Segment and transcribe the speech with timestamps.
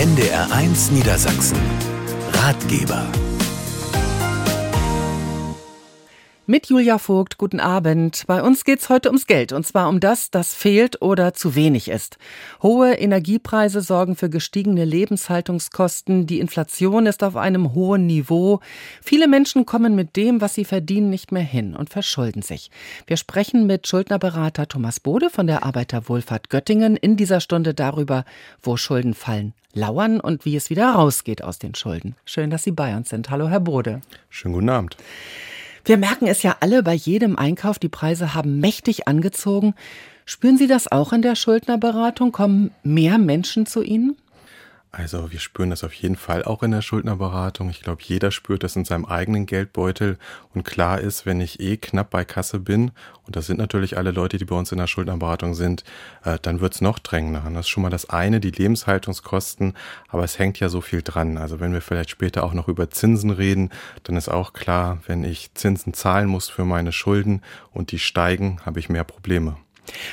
[0.00, 1.58] NDR1 Niedersachsen.
[2.32, 3.06] Ratgeber.
[6.50, 8.24] Mit Julia Vogt, guten Abend.
[8.26, 11.86] Bei uns geht's heute ums Geld und zwar um das, das fehlt oder zu wenig
[11.86, 12.18] ist.
[12.60, 16.26] Hohe Energiepreise sorgen für gestiegene Lebenshaltungskosten.
[16.26, 18.58] Die Inflation ist auf einem hohen Niveau.
[19.00, 22.72] Viele Menschen kommen mit dem, was sie verdienen, nicht mehr hin und verschulden sich.
[23.06, 28.24] Wir sprechen mit Schuldnerberater Thomas Bode von der Arbeiterwohlfahrt Göttingen in dieser Stunde darüber,
[28.60, 32.16] wo Schulden fallen, lauern und wie es wieder rausgeht aus den Schulden.
[32.24, 33.30] Schön, dass Sie bei uns sind.
[33.30, 34.00] Hallo, Herr Bode.
[34.30, 34.96] Schönen guten Abend.
[35.84, 39.74] Wir merken es ja alle bei jedem Einkauf, die Preise haben mächtig angezogen.
[40.24, 42.32] Spüren Sie das auch in der Schuldnerberatung?
[42.32, 44.16] Kommen mehr Menschen zu Ihnen?
[44.92, 47.70] Also wir spüren das auf jeden Fall auch in der Schuldnerberatung.
[47.70, 50.18] Ich glaube, jeder spürt das in seinem eigenen Geldbeutel.
[50.52, 52.90] Und klar ist, wenn ich eh knapp bei Kasse bin,
[53.24, 55.84] und das sind natürlich alle Leute, die bei uns in der Schuldnerberatung sind,
[56.24, 57.42] äh, dann wird's noch drängender.
[57.54, 59.74] Das ist schon mal das eine, die Lebenshaltungskosten.
[60.08, 61.38] Aber es hängt ja so viel dran.
[61.38, 63.70] Also wenn wir vielleicht später auch noch über Zinsen reden,
[64.02, 68.60] dann ist auch klar, wenn ich Zinsen zahlen muss für meine Schulden und die steigen,
[68.66, 69.56] habe ich mehr Probleme.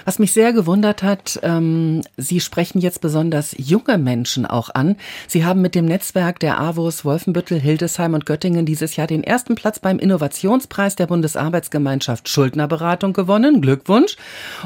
[0.05, 4.95] Was mich sehr gewundert hat, ähm, Sie sprechen jetzt besonders junge Menschen auch an.
[5.27, 9.55] Sie haben mit dem Netzwerk der AWOS Wolfenbüttel, Hildesheim und Göttingen dieses Jahr den ersten
[9.55, 13.61] Platz beim Innovationspreis der Bundesarbeitsgemeinschaft Schuldnerberatung gewonnen.
[13.61, 14.17] Glückwunsch.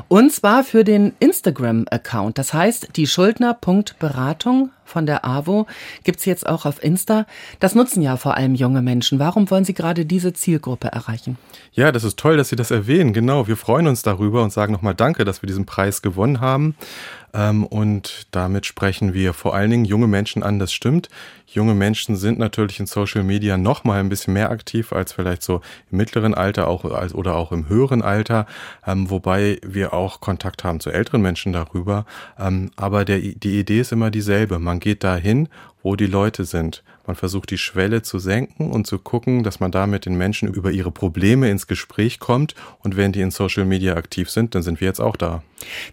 [0.07, 2.37] Und zwar für den Instagram-Account.
[2.37, 5.67] Das heißt, die Schuldner.beratung von der AWO
[6.03, 7.25] gibt's jetzt auch auf Insta.
[7.59, 9.19] Das nutzen ja vor allem junge Menschen.
[9.19, 11.37] Warum wollen Sie gerade diese Zielgruppe erreichen?
[11.73, 13.13] Ja, das ist toll, dass Sie das erwähnen.
[13.13, 16.75] Genau, wir freuen uns darüber und sagen nochmal Danke, dass wir diesen Preis gewonnen haben.
[17.33, 21.09] Ähm, und damit sprechen wir vor allen Dingen junge Menschen an, das stimmt.
[21.47, 25.43] Junge Menschen sind natürlich in Social Media noch mal ein bisschen mehr aktiv als vielleicht
[25.43, 28.45] so im mittleren Alter auch als, oder auch im höheren Alter,
[28.85, 32.05] ähm, wobei wir auch Kontakt haben zu älteren Menschen darüber.
[32.39, 34.59] Ähm, aber der, die Idee ist immer dieselbe.
[34.59, 35.47] Man geht dahin,
[35.83, 36.83] wo die Leute sind.
[37.07, 40.53] Man versucht die Schwelle zu senken und zu gucken, dass man da mit den Menschen
[40.53, 42.53] über ihre Probleme ins Gespräch kommt.
[42.83, 45.41] Und wenn die in Social Media aktiv sind, dann sind wir jetzt auch da.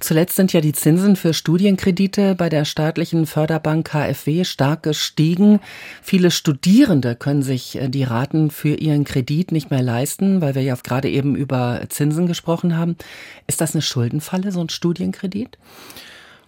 [0.00, 5.60] Zuletzt sind ja die Zinsen für Studienkredite bei der staatlichen Förderbank KfW stark gestiegen.
[6.02, 10.62] Viele Studierende können sich äh, die Raten für ihren Kredit nicht mehr leisten, weil wir
[10.62, 12.96] ja gerade eben über Zinsen gesprochen haben.
[13.46, 15.58] Ist das eine Schuldenfalle, so ein Studienkredit?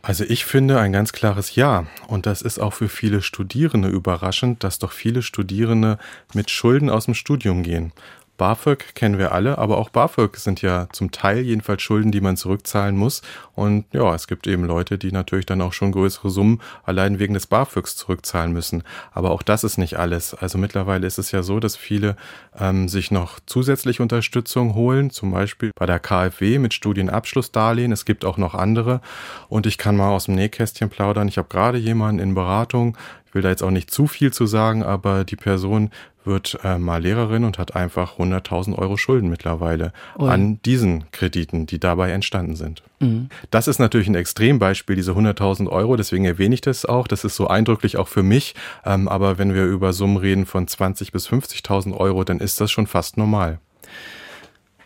[0.03, 1.87] Also ich finde ein ganz klares Ja.
[2.07, 5.99] Und das ist auch für viele Studierende überraschend, dass doch viele Studierende
[6.33, 7.93] mit Schulden aus dem Studium gehen.
[8.41, 12.39] BAföG kennen wir alle, aber auch BAföG sind ja zum Teil jedenfalls Schulden, die man
[12.39, 13.21] zurückzahlen muss.
[13.55, 17.35] Und ja, es gibt eben Leute, die natürlich dann auch schon größere Summen allein wegen
[17.35, 18.83] des BAföGs zurückzahlen müssen.
[19.13, 20.33] Aber auch das ist nicht alles.
[20.33, 22.17] Also mittlerweile ist es ja so, dass viele
[22.59, 27.93] ähm, sich noch zusätzlich Unterstützung holen, zum Beispiel bei der KfW mit Studienabschlussdarlehen.
[27.93, 29.03] Es gibt auch noch andere.
[29.51, 31.29] Und ich kann mal aus dem Nähkästchen plaudern.
[31.29, 32.97] Ich habe gerade jemanden in Beratung,
[33.31, 35.91] ich will da jetzt auch nicht zu viel zu sagen, aber die Person
[36.25, 40.29] wird äh, mal Lehrerin und hat einfach 100.000 Euro Schulden mittlerweile Ui.
[40.29, 42.83] an diesen Krediten, die dabei entstanden sind.
[43.01, 43.29] Mhm.
[43.51, 47.09] Das ist natürlich ein Extrembeispiel, diese 100.000 Euro, deswegen erwähne ich das auch.
[47.09, 48.55] Das ist so eindrücklich auch für mich.
[48.85, 52.71] Ähm, aber wenn wir über Summen reden von 20.000 bis 50.000 Euro, dann ist das
[52.71, 53.59] schon fast normal.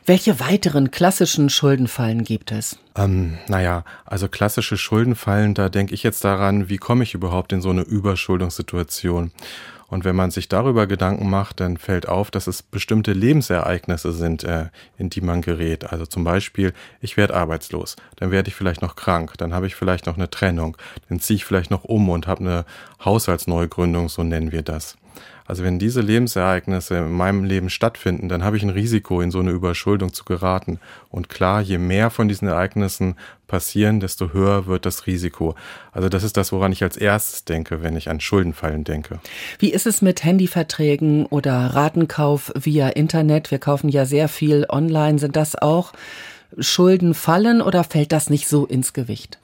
[0.06, 2.78] Welche weiteren klassischen Schuldenfallen gibt es?
[2.94, 7.62] Ähm, naja, also klassische Schuldenfallen, da denke ich jetzt daran, wie komme ich überhaupt in
[7.62, 9.32] so eine Überschuldungssituation?
[9.94, 14.42] Und wenn man sich darüber Gedanken macht, dann fällt auf, dass es bestimmte Lebensereignisse sind,
[14.42, 15.92] äh, in die man gerät.
[15.92, 19.76] Also zum Beispiel, ich werde arbeitslos, dann werde ich vielleicht noch krank, dann habe ich
[19.76, 20.76] vielleicht noch eine Trennung,
[21.08, 22.64] dann ziehe ich vielleicht noch um und habe eine
[23.04, 24.96] Haushaltsneugründung, so nennen wir das.
[25.46, 29.40] Also wenn diese Lebensereignisse in meinem Leben stattfinden, dann habe ich ein Risiko, in so
[29.40, 30.80] eine Überschuldung zu geraten.
[31.10, 33.16] Und klar, je mehr von diesen Ereignissen
[33.46, 35.54] passieren, desto höher wird das Risiko.
[35.92, 39.20] Also das ist das, woran ich als erstes denke, wenn ich an Schuldenfallen denke.
[39.58, 43.50] Wie ist es mit Handyverträgen oder Ratenkauf via Internet?
[43.50, 45.18] Wir kaufen ja sehr viel online.
[45.18, 45.92] Sind das auch
[46.58, 49.38] Schuldenfallen oder fällt das nicht so ins Gewicht?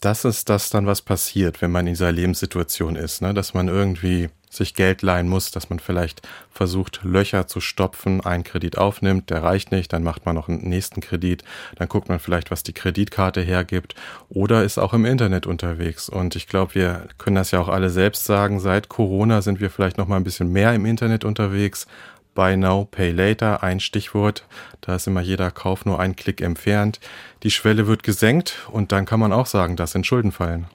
[0.00, 3.34] Das ist das dann, was passiert, wenn man in dieser Lebenssituation ist, ne?
[3.34, 8.44] dass man irgendwie sich Geld leihen muss, dass man vielleicht versucht, Löcher zu stopfen, einen
[8.44, 11.42] Kredit aufnimmt, der reicht nicht, dann macht man noch einen nächsten Kredit,
[11.76, 13.94] dann guckt man vielleicht, was die Kreditkarte hergibt
[14.28, 16.08] oder ist auch im Internet unterwegs.
[16.08, 19.70] Und ich glaube, wir können das ja auch alle selbst sagen, seit Corona sind wir
[19.70, 21.86] vielleicht noch mal ein bisschen mehr im Internet unterwegs.
[22.34, 24.46] Buy Now, Pay Later, ein Stichwort.
[24.80, 26.98] Da ist immer jeder Kauf nur ein Klick entfernt.
[27.42, 30.66] Die Schwelle wird gesenkt und dann kann man auch sagen, das sind Schuldenfallen.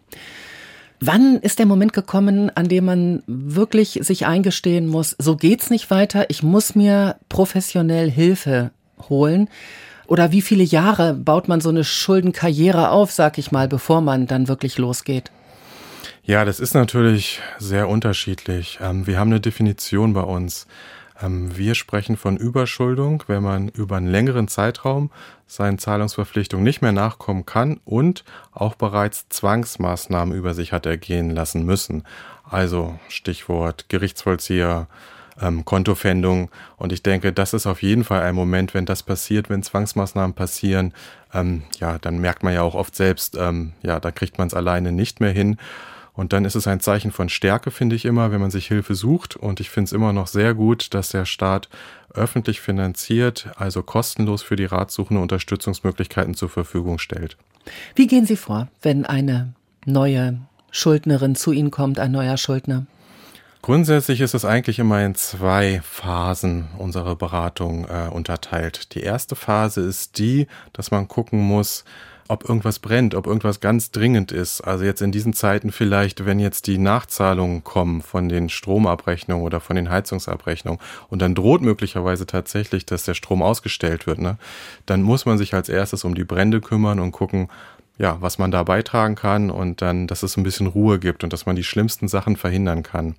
[1.00, 5.92] Wann ist der Moment gekommen, an dem man wirklich sich eingestehen muss, so geht's nicht
[5.92, 8.72] weiter, ich muss mir professionell Hilfe
[9.10, 9.48] holen?
[10.08, 14.26] Oder wie viele Jahre baut man so eine Schuldenkarriere auf, sag ich mal, bevor man
[14.26, 15.32] dann wirklich losgeht?
[16.24, 18.80] Ja, das ist natürlich sehr unterschiedlich.
[18.82, 20.68] Ähm, wir haben eine Definition bei uns.
[21.22, 25.12] Ähm, wir sprechen von Überschuldung, wenn man über einen längeren Zeitraum
[25.46, 31.64] seinen Zahlungsverpflichtungen nicht mehr nachkommen kann und auch bereits Zwangsmaßnahmen über sich hat ergehen lassen
[31.64, 32.04] müssen.
[32.44, 34.88] Also Stichwort Gerichtsvollzieher,
[35.42, 35.64] ähm.
[36.78, 40.34] Und ich denke, das ist auf jeden Fall ein Moment, wenn das passiert, wenn Zwangsmaßnahmen
[40.34, 40.94] passieren,
[41.34, 44.54] ähm, ja, dann merkt man ja auch oft selbst, ähm, ja, da kriegt man es
[44.54, 45.58] alleine nicht mehr hin.
[46.18, 48.96] Und dann ist es ein Zeichen von Stärke, finde ich immer, wenn man sich Hilfe
[48.96, 49.36] sucht.
[49.36, 51.70] Und ich finde es immer noch sehr gut, dass der Staat
[52.12, 57.38] öffentlich finanziert, also kostenlos für die Ratsuchende Unterstützungsmöglichkeiten zur Verfügung stellt.
[57.94, 59.54] Wie gehen Sie vor, wenn eine
[59.86, 60.40] neue
[60.72, 62.88] Schuldnerin zu Ihnen kommt, ein neuer Schuldner?
[63.62, 68.96] Grundsätzlich ist es eigentlich immer in zwei Phasen unserer Beratung äh, unterteilt.
[68.96, 71.84] Die erste Phase ist die, dass man gucken muss,
[72.30, 74.62] ob irgendwas brennt, ob irgendwas ganz dringend ist.
[74.62, 79.60] Also jetzt in diesen Zeiten vielleicht, wenn jetzt die Nachzahlungen kommen von den Stromabrechnungen oder
[79.60, 80.80] von den Heizungsabrechnungen
[81.10, 84.38] und dann droht möglicherweise tatsächlich, dass der Strom ausgestellt wird, ne?
[84.86, 87.50] dann muss man sich als erstes um die Brände kümmern und gucken,
[87.98, 91.34] ja, was man da beitragen kann und dann, dass es ein bisschen Ruhe gibt und
[91.34, 93.16] dass man die schlimmsten Sachen verhindern kann.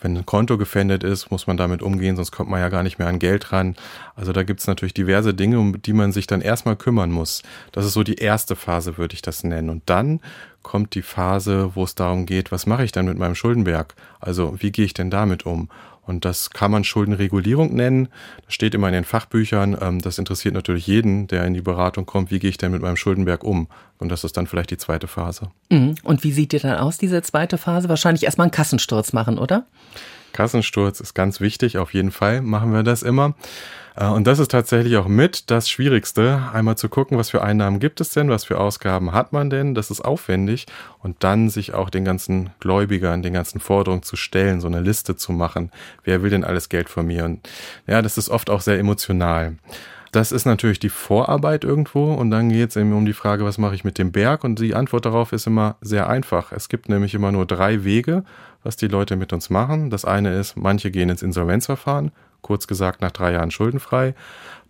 [0.00, 2.98] Wenn ein Konto gefändet ist, muss man damit umgehen, sonst kommt man ja gar nicht
[2.98, 3.76] mehr an Geld ran.
[4.16, 7.42] Also da gibt es natürlich diverse Dinge, um die man sich dann erstmal kümmern muss.
[7.72, 9.68] Das ist so die erste Phase, würde ich das nennen.
[9.68, 10.20] Und dann
[10.62, 13.94] kommt die Phase, wo es darum geht, was mache ich dann mit meinem Schuldenberg?
[14.20, 15.68] Also wie gehe ich denn damit um?
[16.10, 18.08] Und das kann man Schuldenregulierung nennen.
[18.44, 19.78] Das steht immer in den Fachbüchern.
[19.80, 22.32] Ähm, das interessiert natürlich jeden, der in die Beratung kommt.
[22.32, 23.68] Wie gehe ich denn mit meinem Schuldenberg um?
[23.98, 25.52] Und das ist dann vielleicht die zweite Phase.
[25.70, 25.94] Mhm.
[26.02, 27.88] Und wie sieht dir dann aus, diese zweite Phase?
[27.88, 29.66] Wahrscheinlich erstmal einen Kassensturz machen, oder?
[30.32, 33.34] Kassensturz ist ganz wichtig, auf jeden Fall machen wir das immer.
[34.00, 37.78] Äh, und das ist tatsächlich auch mit das Schwierigste, einmal zu gucken, was für Einnahmen
[37.78, 40.66] gibt es denn, was für Ausgaben hat man denn, das ist aufwendig
[41.00, 45.16] und dann sich auch den ganzen Gläubigern, den ganzen Forderungen zu stellen, so eine Liste
[45.16, 45.70] zu machen,
[46.04, 47.48] wer will denn alles Geld von mir und
[47.86, 49.56] ja, das ist oft auch sehr emotional.
[50.12, 53.58] Das ist natürlich die Vorarbeit irgendwo und dann geht es eben um die Frage, was
[53.58, 54.42] mache ich mit dem Berg?
[54.42, 56.50] Und die Antwort darauf ist immer sehr einfach.
[56.50, 58.24] Es gibt nämlich immer nur drei Wege,
[58.64, 59.88] was die Leute mit uns machen.
[59.88, 62.10] Das eine ist, manche gehen ins Insolvenzverfahren,
[62.42, 64.14] kurz gesagt nach drei Jahren schuldenfrei.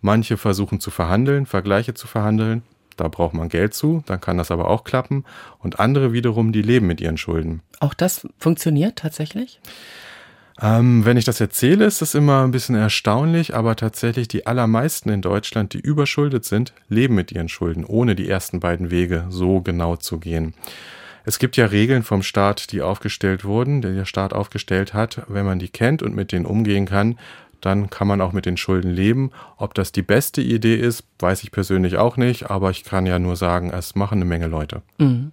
[0.01, 2.63] Manche versuchen zu verhandeln, Vergleiche zu verhandeln.
[2.97, 5.25] Da braucht man Geld zu, dann kann das aber auch klappen.
[5.59, 7.61] Und andere wiederum, die leben mit ihren Schulden.
[7.79, 9.59] Auch das funktioniert tatsächlich?
[10.61, 15.09] Ähm, wenn ich das erzähle, ist das immer ein bisschen erstaunlich, aber tatsächlich die allermeisten
[15.09, 19.61] in Deutschland, die überschuldet sind, leben mit ihren Schulden, ohne die ersten beiden Wege so
[19.61, 20.53] genau zu gehen.
[21.23, 25.23] Es gibt ja Regeln vom Staat, die aufgestellt wurden, die der Staat aufgestellt hat.
[25.27, 27.17] Wenn man die kennt und mit denen umgehen kann,
[27.61, 29.31] dann kann man auch mit den Schulden leben.
[29.57, 33.19] Ob das die beste Idee ist, weiß ich persönlich auch nicht, aber ich kann ja
[33.19, 34.81] nur sagen, es machen eine Menge Leute.
[34.97, 35.31] Mhm.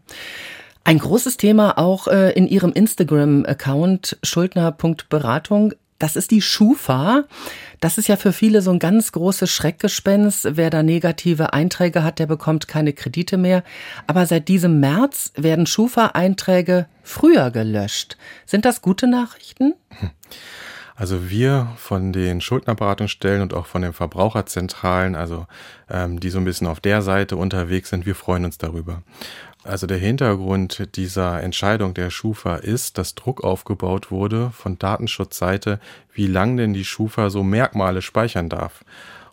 [0.85, 5.75] Ein großes Thema auch äh, in Ihrem Instagram-Account schuldner.beratung.
[5.99, 7.25] Das ist die Schufa.
[7.81, 10.57] Das ist ja für viele so ein ganz großes Schreckgespenst.
[10.57, 13.65] Wer da negative Einträge hat, der bekommt keine Kredite mehr.
[14.07, 18.17] Aber seit diesem März werden Schufa-Einträge früher gelöscht.
[18.47, 19.75] Sind das gute Nachrichten?
[19.91, 20.11] Hm.
[20.99, 25.47] Also wir von den Schuldnerberatungsstellen und auch von den Verbraucherzentralen, also
[25.89, 29.03] ähm, die so ein bisschen auf der Seite unterwegs sind, wir freuen uns darüber.
[29.63, 35.79] Also der Hintergrund dieser Entscheidung der Schufa ist, dass Druck aufgebaut wurde von Datenschutzseite,
[36.13, 38.85] wie lang denn die Schufa so Merkmale speichern darf.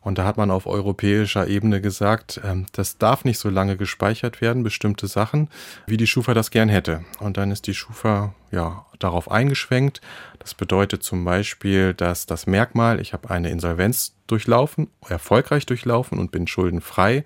[0.05, 4.39] Und da hat man auf europäischer Ebene gesagt, ähm, das darf nicht so lange gespeichert
[4.39, 5.49] werden, bestimmte Sachen,
[5.87, 7.03] wie die Schufa das gern hätte.
[7.19, 10.01] Und dann ist die Schufa ja darauf eingeschwenkt.
[10.37, 16.29] Das bedeutet zum Beispiel, dass das Merkmal, ich habe eine Insolvenz durchlaufen, erfolgreich durchlaufen und
[16.29, 17.25] bin schuldenfrei,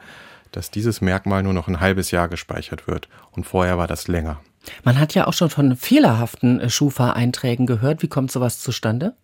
[0.54, 3.10] dass dieses Merkmal nur noch ein halbes Jahr gespeichert wird.
[3.32, 4.40] Und vorher war das länger.
[4.86, 8.02] Man hat ja auch schon von fehlerhaften äh, Schufa-Einträgen gehört.
[8.02, 9.16] Wie kommt sowas zustande?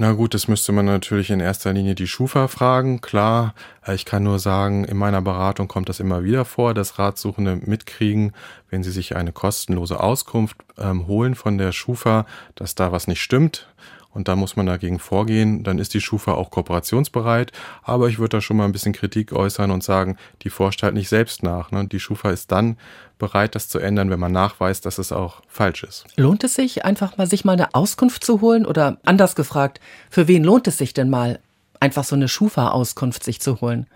[0.00, 3.00] Na gut, das müsste man natürlich in erster Linie die Schufa fragen.
[3.00, 3.52] Klar,
[3.84, 7.56] äh, ich kann nur sagen, in meiner Beratung kommt das immer wieder vor, dass Ratsuchende
[7.56, 8.32] mitkriegen,
[8.70, 13.20] wenn sie sich eine kostenlose Auskunft ähm, holen von der Schufa, dass da was nicht
[13.20, 13.66] stimmt
[14.12, 15.62] und da muss man dagegen vorgehen.
[15.62, 19.32] Dann ist die Schufa auch kooperationsbereit, aber ich würde da schon mal ein bisschen Kritik
[19.32, 21.70] äußern und sagen, die forscht halt nicht selbst nach.
[21.70, 21.86] Ne?
[21.86, 22.78] Die Schufa ist dann
[23.18, 26.06] bereit, das zu ändern, wenn man nachweist, dass es auch falsch ist.
[26.16, 28.64] Lohnt es sich, einfach mal sich mal eine Auskunft zu holen?
[28.64, 31.40] Oder anders gefragt, für wen lohnt es sich denn mal,
[31.80, 33.86] einfach so eine Schufa-Auskunft sich zu holen?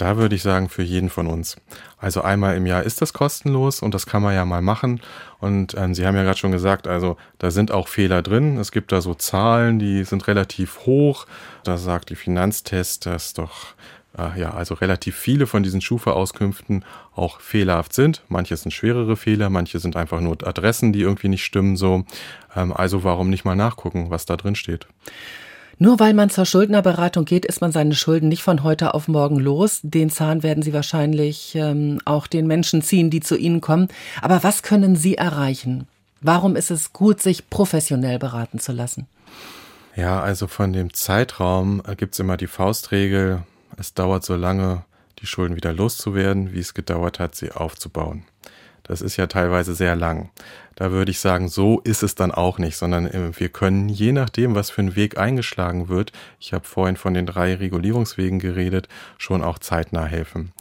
[0.00, 1.58] Da würde ich sagen, für jeden von uns.
[1.98, 5.02] Also einmal im Jahr ist das kostenlos und das kann man ja mal machen.
[5.40, 8.56] Und ähm, Sie haben ja gerade schon gesagt, also da sind auch Fehler drin.
[8.56, 11.26] Es gibt da so Zahlen, die sind relativ hoch.
[11.64, 13.74] Da sagt die Finanztest, dass doch
[14.16, 16.82] äh, ja, also relativ viele von diesen Schufa-Auskünften
[17.14, 18.22] auch fehlerhaft sind.
[18.28, 22.04] Manche sind schwerere Fehler, manche sind einfach nur Adressen, die irgendwie nicht stimmen so.
[22.56, 24.86] Ähm, also warum nicht mal nachgucken, was da drin steht?
[25.82, 29.40] Nur weil man zur Schuldnerberatung geht, ist man seine Schulden nicht von heute auf morgen
[29.40, 29.80] los.
[29.82, 33.88] Den Zahn werden Sie wahrscheinlich ähm, auch den Menschen ziehen, die zu Ihnen kommen.
[34.20, 35.88] Aber was können Sie erreichen?
[36.20, 39.06] Warum ist es gut, sich professionell beraten zu lassen?
[39.96, 43.42] Ja, also von dem Zeitraum gibt es immer die Faustregel,
[43.78, 44.84] es dauert so lange,
[45.20, 48.24] die Schulden wieder loszuwerden, wie es gedauert hat, sie aufzubauen.
[48.82, 50.28] Das ist ja teilweise sehr lang.
[50.80, 54.12] Da würde ich sagen, so ist es dann auch nicht, sondern äh, wir können je
[54.12, 58.88] nachdem, was für ein Weg eingeschlagen wird, ich habe vorhin von den drei Regulierungswegen geredet,
[59.18, 60.52] schon auch zeitnah helfen.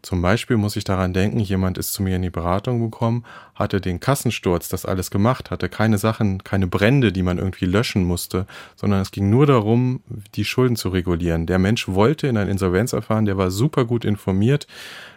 [0.00, 3.24] Zum Beispiel muss ich daran denken, jemand ist zu mir in die Beratung gekommen,
[3.56, 8.04] hatte den Kassensturz, das alles gemacht, hatte keine Sachen, keine Brände, die man irgendwie löschen
[8.04, 10.02] musste, sondern es ging nur darum,
[10.36, 11.46] die Schulden zu regulieren.
[11.46, 14.68] Der Mensch wollte in ein Insolvenzverfahren, der war super gut informiert.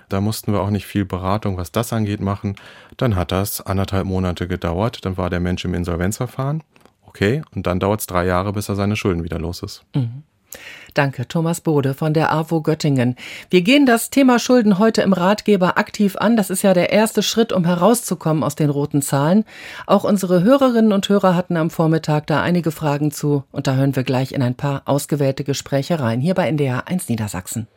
[0.09, 2.55] Da mussten wir auch nicht viel Beratung, was das angeht, machen.
[2.95, 5.05] Dann hat das anderthalb Monate gedauert.
[5.05, 6.63] Dann war der Mensch im Insolvenzverfahren.
[7.05, 7.41] Okay.
[7.55, 9.83] Und dann dauert es drei Jahre, bis er seine Schulden wieder los ist.
[9.95, 10.23] Mhm.
[10.93, 13.15] Danke, Thomas Bode von der AWO Göttingen.
[13.49, 16.35] Wir gehen das Thema Schulden heute im Ratgeber aktiv an.
[16.37, 19.43] Das ist ja der erste Schritt, um herauszukommen aus den roten Zahlen.
[19.85, 23.95] Auch unsere Hörerinnen und Hörer hatten am Vormittag da einige Fragen zu und da hören
[23.95, 27.67] wir gleich in ein paar ausgewählte Gespräche rein, hier bei NDR 1 Niedersachsen.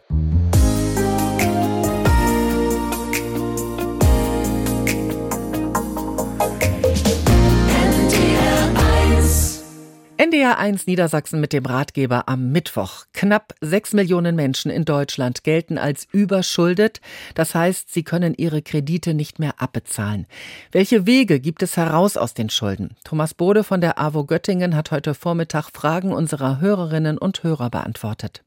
[10.40, 13.04] NDR 1 Niedersachsen mit dem Ratgeber am Mittwoch.
[13.12, 17.02] Knapp sechs Millionen Menschen in Deutschland gelten als überschuldet.
[17.34, 20.26] Das heißt, sie können ihre Kredite nicht mehr abbezahlen.
[20.72, 22.96] Welche Wege gibt es heraus aus den Schulden?
[23.04, 28.42] Thomas Bode von der AWO Göttingen hat heute Vormittag Fragen unserer Hörerinnen und Hörer beantwortet.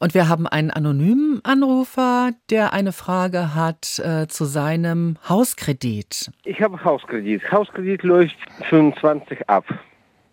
[0.00, 6.30] Und wir haben einen anonymen Anrufer, der eine Frage hat äh, zu seinem Hauskredit.
[6.44, 7.52] Ich habe Hauskredit.
[7.52, 8.36] Hauskredit läuft
[8.70, 9.66] 25 ab.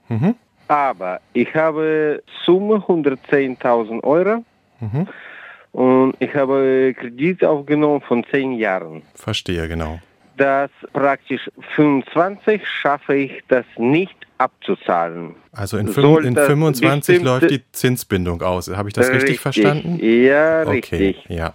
[0.07, 0.35] Mhm.
[0.73, 4.43] Aber ich habe Summe 110.000 Euro
[4.79, 5.07] mhm.
[5.71, 9.03] und ich habe Kredit aufgenommen von 10 Jahren.
[9.13, 9.99] Verstehe, genau.
[10.35, 15.35] Das praktisch 25 schaffe ich das nicht abzuzahlen.
[15.51, 18.67] Also in, fünf, in 25 läuft die Zinsbindung aus.
[18.75, 19.99] Habe ich das richtig, richtig verstanden?
[20.01, 21.25] Ja, okay, richtig.
[21.27, 21.53] Ja.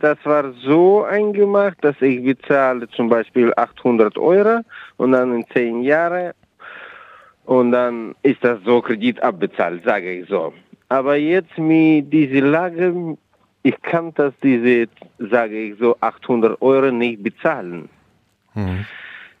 [0.00, 4.60] Das war so eingemacht, dass ich bezahle zum Beispiel 800 Euro
[4.98, 6.32] und dann in 10 Jahren
[7.50, 10.54] und dann ist das so Kredit abbezahlt, sage ich so.
[10.88, 13.16] Aber jetzt mit dieser Lage,
[13.64, 14.86] ich kann das diese,
[15.18, 17.88] sage ich so, 800 Euro nicht bezahlen.
[18.54, 18.86] Mhm.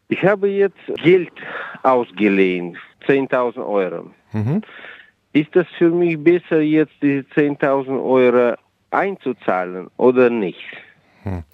[0.08, 1.30] Ich habe jetzt Geld
[1.84, 2.76] ausgeliehen,
[3.06, 4.10] 10.000 Euro.
[4.32, 4.60] Mhm.
[5.32, 8.56] Ist das für mich besser, jetzt diese 10.000 Euro
[8.90, 10.66] einzuzahlen oder nicht?
[11.22, 11.44] Mhm.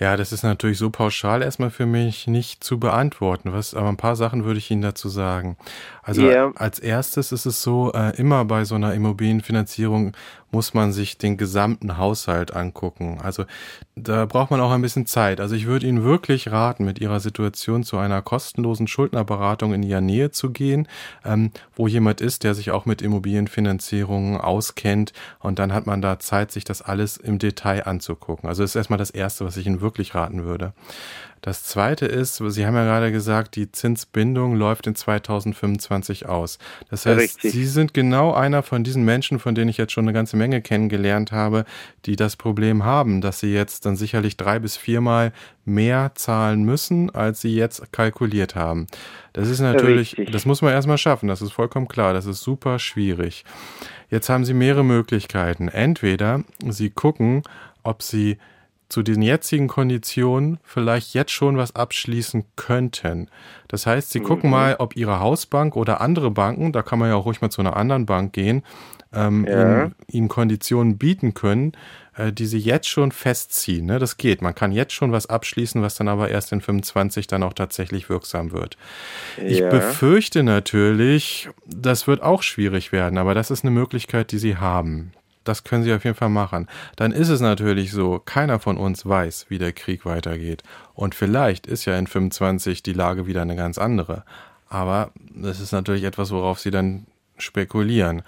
[0.00, 3.52] Ja, das ist natürlich so pauschal erstmal für mich nicht zu beantworten.
[3.52, 5.56] Was, aber ein paar Sachen würde ich Ihnen dazu sagen.
[6.02, 6.52] Also yeah.
[6.54, 10.12] als erstes ist es so, äh, immer bei so einer Immobilienfinanzierung
[10.50, 13.18] muss man sich den gesamten Haushalt angucken.
[13.22, 13.44] Also
[13.96, 15.40] da braucht man auch ein bisschen Zeit.
[15.40, 20.00] Also ich würde Ihnen wirklich raten, mit Ihrer Situation zu einer kostenlosen Schuldnerberatung in Ihrer
[20.00, 20.88] Nähe zu gehen,
[21.24, 25.12] ähm, wo jemand ist, der sich auch mit Immobilienfinanzierungen auskennt.
[25.40, 28.48] Und dann hat man da Zeit, sich das alles im Detail anzugucken.
[28.48, 30.72] Also das ist erstmal das Erste, was ich Ihnen wirklich raten würde.
[31.40, 36.58] Das zweite ist, Sie haben ja gerade gesagt, die Zinsbindung läuft in 2025 aus.
[36.90, 37.52] Das heißt, Richtig.
[37.52, 40.62] Sie sind genau einer von diesen Menschen, von denen ich jetzt schon eine ganze Menge
[40.62, 41.64] kennengelernt habe,
[42.06, 45.32] die das Problem haben, dass sie jetzt dann sicherlich drei bis viermal
[45.64, 48.86] mehr zahlen müssen, als sie jetzt kalkuliert haben.
[49.32, 50.32] Das ist natürlich, Richtig.
[50.32, 53.44] das muss man erstmal schaffen, das ist vollkommen klar, das ist super schwierig.
[54.10, 55.68] Jetzt haben Sie mehrere Möglichkeiten.
[55.68, 57.42] Entweder Sie gucken,
[57.82, 58.38] ob Sie
[58.88, 63.28] zu den jetzigen Konditionen vielleicht jetzt schon was abschließen könnten.
[63.68, 64.24] Das heißt, Sie mhm.
[64.24, 67.50] gucken mal, ob Ihre Hausbank oder andere Banken, da kann man ja auch ruhig mal
[67.50, 68.62] zu einer anderen Bank gehen,
[69.12, 69.84] ähm, ja.
[69.84, 71.72] ihnen, ihnen, Konditionen bieten können,
[72.16, 73.86] äh, die Sie jetzt schon festziehen.
[73.86, 73.98] Ne?
[73.98, 74.42] Das geht.
[74.42, 78.08] Man kann jetzt schon was abschließen, was dann aber erst in 25 dann auch tatsächlich
[78.08, 78.76] wirksam wird.
[79.36, 79.44] Ja.
[79.44, 84.56] Ich befürchte natürlich, das wird auch schwierig werden, aber das ist eine Möglichkeit, die Sie
[84.56, 85.12] haben
[85.48, 86.68] das können sie auf jeden Fall machen.
[86.96, 90.62] Dann ist es natürlich so, keiner von uns weiß, wie der Krieg weitergeht.
[90.94, 94.24] Und vielleicht ist ja in 25 die Lage wieder eine ganz andere.
[94.68, 97.06] Aber das ist natürlich etwas, worauf sie dann
[97.38, 98.22] spekulieren.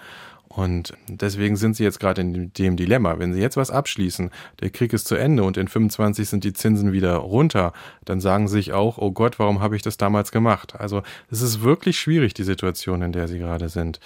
[0.53, 3.19] Und deswegen sind sie jetzt gerade in dem Dilemma.
[3.19, 6.51] Wenn sie jetzt was abschließen, der Krieg ist zu Ende und in 25 sind die
[6.51, 7.71] Zinsen wieder runter,
[8.03, 10.75] dann sagen sie sich auch, oh Gott, warum habe ich das damals gemacht?
[10.77, 14.01] Also es ist wirklich schwierig, die Situation, in der sie gerade sind.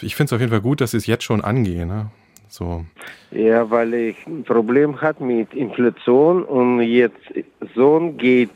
[0.00, 1.88] Ich finde es auf jeden Fall gut, dass sie es jetzt schon angehen.
[1.88, 2.10] Ne?
[2.50, 2.84] So.
[3.30, 7.16] Ja, weil ich ein Problem hat mit Inflation und jetzt
[7.74, 8.50] Sohn geht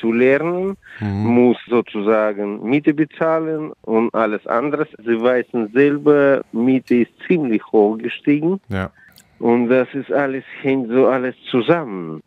[0.00, 1.26] zu lernen, mhm.
[1.26, 4.86] muss sozusagen Miete bezahlen und alles andere.
[4.98, 8.60] Sie wissen selber, Miete ist ziemlich hoch gestiegen.
[8.68, 8.90] Ja.
[9.38, 12.22] Und das ist alles, hängt so alles zusammen.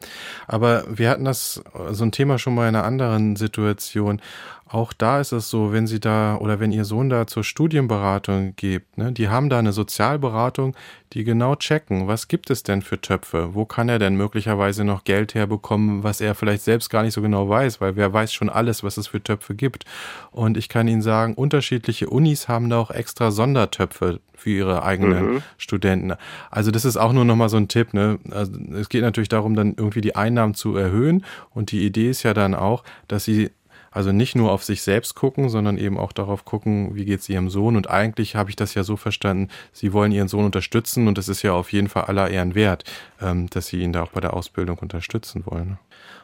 [0.45, 4.21] Aber wir hatten das, so ein Thema schon mal in einer anderen Situation.
[4.69, 8.55] Auch da ist es so, wenn Sie da oder wenn Ihr Sohn da zur Studienberatung
[8.55, 10.75] geht, ne, die haben da eine Sozialberatung,
[11.13, 13.53] die genau checken, was gibt es denn für Töpfe?
[13.53, 17.21] Wo kann er denn möglicherweise noch Geld herbekommen, was er vielleicht selbst gar nicht so
[17.21, 19.85] genau weiß, weil wer weiß schon alles, was es für Töpfe gibt.
[20.31, 25.33] Und ich kann Ihnen sagen, unterschiedliche Unis haben da auch extra Sondertöpfe für ihre eigenen
[25.33, 25.43] mhm.
[25.57, 26.13] Studenten.
[26.51, 27.93] Also das ist auch nur nochmal so ein Tipp.
[27.93, 28.19] Ne?
[28.29, 31.25] Also es geht natürlich darum, dann irgendwie die Einnahmen zu erhöhen.
[31.53, 33.49] Und die Idee ist ja dann auch, dass sie
[33.91, 37.29] also nicht nur auf sich selbst gucken, sondern eben auch darauf gucken, wie geht es
[37.29, 37.75] ihrem Sohn.
[37.75, 41.29] Und eigentlich habe ich das ja so verstanden, sie wollen ihren Sohn unterstützen und das
[41.29, 42.83] ist ja auf jeden Fall aller Ehren wert,
[43.21, 45.79] ähm, dass sie ihn da auch bei der Ausbildung unterstützen wollen.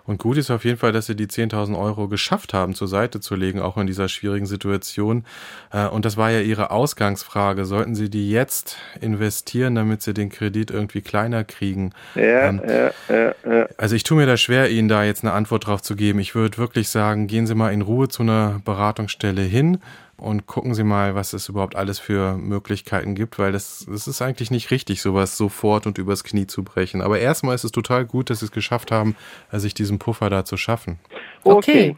[0.06, 3.20] Und gut ist auf jeden Fall, dass sie die 10.000 Euro geschafft haben, zur Seite
[3.22, 5.26] zu legen, auch in dieser schwierigen Situation.
[5.72, 7.66] Äh, und das war ja ihre Ausgangsfrage.
[7.66, 11.94] Sollten sie die jetzt investieren, damit sie den Kredit irgendwie kleiner kriegen?
[12.16, 13.68] Ja, ähm, ja, ja, ja.
[13.78, 16.20] Also ich tue mir da schwer, Ihnen da jetzt eine Antwort drauf zu geben.
[16.20, 19.80] Ich würde wirklich sagen, gehen Sie mal in Ruhe zu einer Beratungsstelle hin
[20.24, 24.22] und gucken Sie mal, was es überhaupt alles für Möglichkeiten gibt, weil das, das ist
[24.22, 27.02] eigentlich nicht richtig, sowas sofort und übers Knie zu brechen.
[27.02, 29.16] Aber erstmal ist es total gut, dass Sie es geschafft haben,
[29.52, 30.98] äh, sich diesen Puffer da zu schaffen.
[31.44, 31.96] Okay.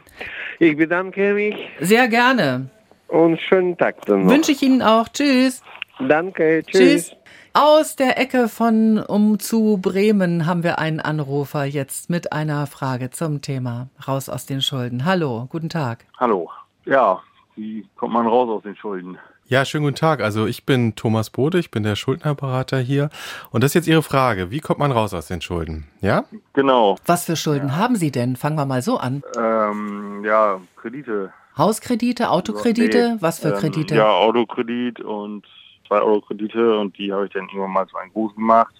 [0.58, 1.54] Ich bedanke mich.
[1.80, 2.68] Sehr gerne.
[3.08, 4.32] Und schönen Tag dann noch.
[4.32, 5.08] Wünsche ich Ihnen auch.
[5.08, 5.62] Tschüss.
[6.00, 6.62] Danke.
[6.66, 7.08] Tschüss.
[7.08, 7.16] tschüss.
[7.54, 13.10] Aus der Ecke von um zu Bremen haben wir einen Anrufer jetzt mit einer Frage
[13.10, 15.06] zum Thema Raus aus den Schulden.
[15.06, 16.04] Hallo, guten Tag.
[16.18, 16.50] Hallo.
[16.84, 17.22] Ja,
[17.56, 19.18] wie kommt man raus aus den Schulden?
[19.48, 20.20] Ja, schönen guten Tag.
[20.20, 23.10] Also ich bin Thomas Bode, ich bin der Schuldnerberater hier.
[23.50, 24.50] Und das ist jetzt Ihre Frage.
[24.50, 25.86] Wie kommt man raus aus den Schulden?
[26.00, 26.24] Ja?
[26.52, 26.96] Genau.
[27.06, 27.76] Was für Schulden ja.
[27.76, 28.34] haben Sie denn?
[28.36, 29.22] Fangen wir mal so an.
[29.38, 31.32] Ähm, ja, Kredite.
[31.56, 33.14] Hauskredite, Autokredite?
[33.14, 33.94] Nee, Was für ähm, Kredite?
[33.94, 35.46] Ja, Autokredit und
[35.86, 38.74] zwei Euro-Kredite und die habe ich dann immer mal so einen großen gemacht.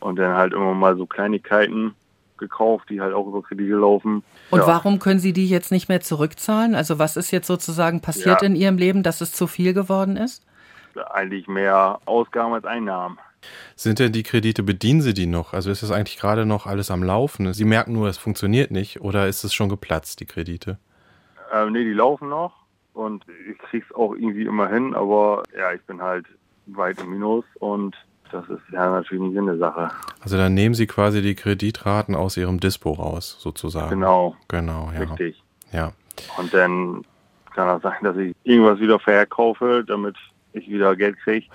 [0.00, 1.94] Und dann halt immer mal so Kleinigkeiten
[2.38, 4.22] gekauft, die halt auch über Kredite laufen.
[4.50, 4.66] Und ja.
[4.66, 6.74] warum können Sie die jetzt nicht mehr zurückzahlen?
[6.74, 8.46] Also was ist jetzt sozusagen passiert ja.
[8.46, 10.44] in Ihrem Leben, dass es zu viel geworden ist?
[11.10, 13.18] Eigentlich mehr Ausgaben als Einnahmen.
[13.74, 15.52] Sind denn die Kredite, bedienen Sie die noch?
[15.52, 17.52] Also ist das eigentlich gerade noch alles am Laufen?
[17.52, 20.78] Sie merken nur, es funktioniert nicht oder ist es schon geplatzt, die Kredite?
[21.52, 22.54] Ähm, nee, die laufen noch
[22.94, 26.26] und ich krieg's auch irgendwie immer hin, aber ja, ich bin halt
[26.66, 27.96] weit im Minus und
[28.32, 29.90] das ist ja natürlich nicht eine Sache.
[30.20, 33.90] Also dann nehmen Sie quasi die Kreditraten aus Ihrem Dispo raus, sozusagen.
[33.90, 34.36] Genau.
[34.48, 35.00] Genau, ja.
[35.00, 35.42] Richtig.
[35.72, 35.92] Ja.
[36.38, 37.04] Und dann
[37.54, 40.16] kann das sein, dass ich irgendwas wieder verkaufe, damit
[40.52, 41.46] ich wieder Geld kriege.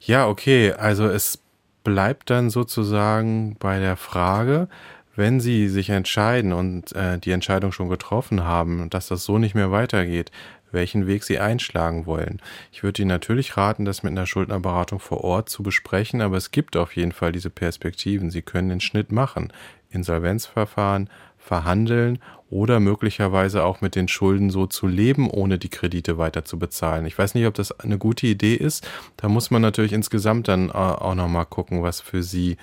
[0.00, 0.72] Ja, okay.
[0.72, 1.42] Also es
[1.84, 4.68] bleibt dann sozusagen bei der Frage,
[5.16, 9.54] wenn Sie sich entscheiden und äh, die Entscheidung schon getroffen haben, dass das so nicht
[9.54, 10.30] mehr weitergeht,
[10.72, 12.40] welchen Weg Sie einschlagen wollen.
[12.72, 16.50] Ich würde Ihnen natürlich raten, das mit einer Schuldnerberatung vor Ort zu besprechen, aber es
[16.50, 18.30] gibt auf jeden Fall diese Perspektiven.
[18.30, 19.52] Sie können den Schnitt machen.
[19.90, 26.44] Insolvenzverfahren, verhandeln oder möglicherweise auch mit den Schulden so zu leben, ohne die Kredite weiter
[26.44, 27.06] zu bezahlen.
[27.06, 28.86] Ich weiß nicht, ob das eine gute Idee ist.
[29.16, 32.56] Da muss man natürlich insgesamt dann äh, auch nochmal gucken, was für Sie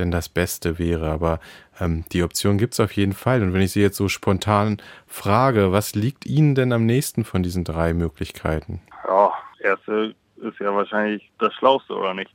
[0.00, 1.10] denn das Beste wäre.
[1.10, 1.38] Aber
[1.78, 3.42] ähm, die Option gibt es auf jeden Fall.
[3.42, 7.42] Und wenn ich Sie jetzt so spontan frage, was liegt Ihnen denn am nächsten von
[7.42, 8.80] diesen drei Möglichkeiten?
[9.06, 12.30] Ja, erste ist ja wahrscheinlich das Schlauste, oder nicht?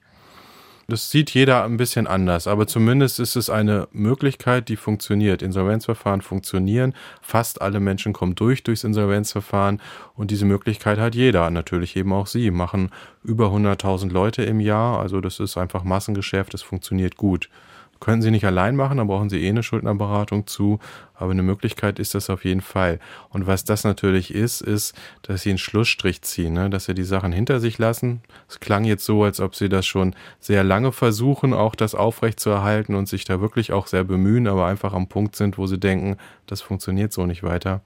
[0.88, 5.42] Das sieht jeder ein bisschen anders, aber zumindest ist es eine Möglichkeit, die funktioniert.
[5.42, 6.94] Insolvenzverfahren funktionieren,
[7.24, 9.82] fast alle Menschen kommen durch durchs Insolvenzverfahren
[10.14, 12.92] und diese Möglichkeit hat jeder, natürlich eben auch Sie, machen
[13.24, 17.50] über 100.000 Leute im Jahr, also das ist einfach Massengeschäft, das funktioniert gut.
[18.00, 20.80] Können Sie nicht allein machen, da brauchen Sie eh eine Schuldnerberatung zu,
[21.14, 23.00] aber eine Möglichkeit ist das auf jeden Fall.
[23.30, 26.70] Und was das natürlich ist, ist, dass Sie einen Schlussstrich ziehen, ne?
[26.70, 28.22] dass Sie die Sachen hinter sich lassen.
[28.50, 32.96] Es klang jetzt so, als ob Sie das schon sehr lange versuchen, auch das aufrechtzuerhalten
[32.96, 36.18] und sich da wirklich auch sehr bemühen, aber einfach am Punkt sind, wo Sie denken,
[36.48, 37.82] das funktioniert so nicht weiter.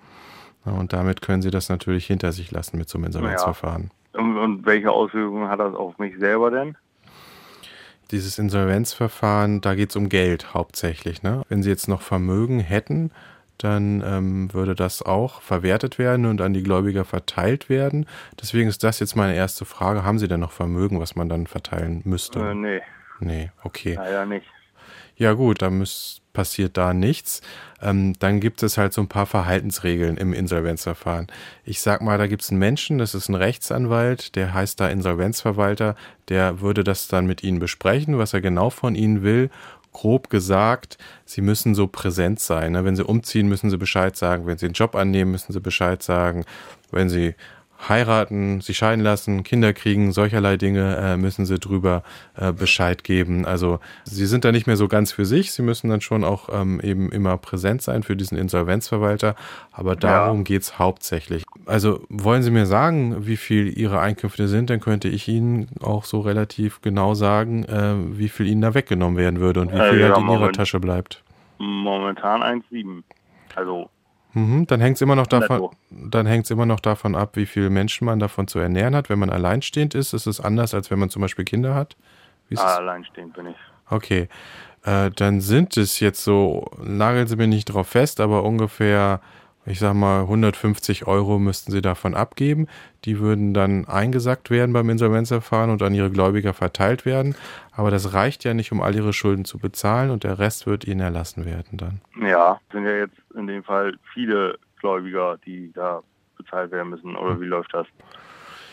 [0.66, 3.92] Und damit können Sie das natürlich hinter sich lassen mit so einem Insolvenzverfahren.
[4.14, 4.20] Ja.
[4.20, 6.76] Und, und welche Auswirkungen hat das auf mich selber denn?
[8.12, 11.24] Dieses Insolvenzverfahren, da geht es um Geld hauptsächlich.
[11.24, 11.44] Ne?
[11.50, 13.12] Wenn Sie jetzt noch Vermögen hätten,
[13.58, 18.06] dann ähm, würde das auch verwertet werden und an die Gläubiger verteilt werden.
[18.42, 20.04] Deswegen ist das jetzt meine erste Frage.
[20.04, 22.40] Haben Sie denn noch Vermögen, was man dann verteilen müsste?
[22.40, 22.82] Äh, nee.
[23.20, 23.96] Nee, okay.
[23.96, 24.48] Naja, nicht.
[25.18, 27.42] Ja gut, da müsst, passiert da nichts.
[27.82, 31.28] Ähm, dann gibt es halt so ein paar Verhaltensregeln im Insolvenzverfahren.
[31.66, 34.88] Ich sag mal, da gibt es einen Menschen, das ist ein Rechtsanwalt, der heißt da
[34.88, 35.98] Insolvenzverwalter,
[36.30, 39.50] der würde das dann mit Ihnen besprechen, was er genau von Ihnen will
[39.92, 42.74] grob gesagt, sie müssen so präsent sein.
[42.74, 42.86] Ne?
[42.86, 44.46] Wenn sie umziehen, müssen sie Bescheid sagen.
[44.46, 46.46] Wenn sie einen Job annehmen, müssen sie Bescheid sagen.
[46.92, 47.34] Wenn sie
[47.88, 52.04] heiraten, sich scheiden lassen, Kinder kriegen, solcherlei Dinge äh, müssen sie drüber
[52.36, 53.46] äh, Bescheid geben.
[53.46, 56.50] Also sie sind da nicht mehr so ganz für sich, sie müssen dann schon auch
[56.52, 59.36] ähm, eben immer präsent sein für diesen Insolvenzverwalter,
[59.72, 60.44] aber darum ja.
[60.44, 61.44] geht's hauptsächlich.
[61.66, 66.04] Also wollen Sie mir sagen, wie viel Ihre Einkünfte sind, dann könnte ich Ihnen auch
[66.04, 70.00] so relativ genau sagen, äh, wie viel Ihnen da weggenommen werden würde und wie viel
[70.00, 71.24] ja, halt in Ihrer Tasche bleibt.
[71.60, 73.04] Momentan 1,7.
[73.56, 73.90] Also
[74.34, 78.06] Mhm, dann hängt es immer noch davon, dann immer noch davon ab, wie viele Menschen
[78.06, 79.10] man davon zu ernähren hat.
[79.10, 81.96] Wenn man alleinstehend ist, ist es anders, als wenn man zum Beispiel Kinder hat.
[82.58, 83.58] ah, alleinstehend bin ich.
[83.90, 84.30] Okay,
[84.84, 89.22] äh, dann sind es jetzt so, nageln Sie mir nicht drauf fest, aber ungefähr
[89.70, 92.68] ich sag mal, 150 Euro müssten sie davon abgeben.
[93.06, 97.36] Die würden dann eingesackt werden beim Insolvenzverfahren und an ihre Gläubiger verteilt werden.
[97.72, 100.86] Aber das reicht ja nicht, um all ihre Schulden zu bezahlen und der Rest wird
[100.86, 102.02] ihnen erlassen werden dann.
[102.28, 106.02] Ja, sind ja jetzt in dem Fall viele Gläubiger, die da
[106.38, 107.16] bezahlt werden müssen.
[107.16, 107.88] Oder wie läuft das?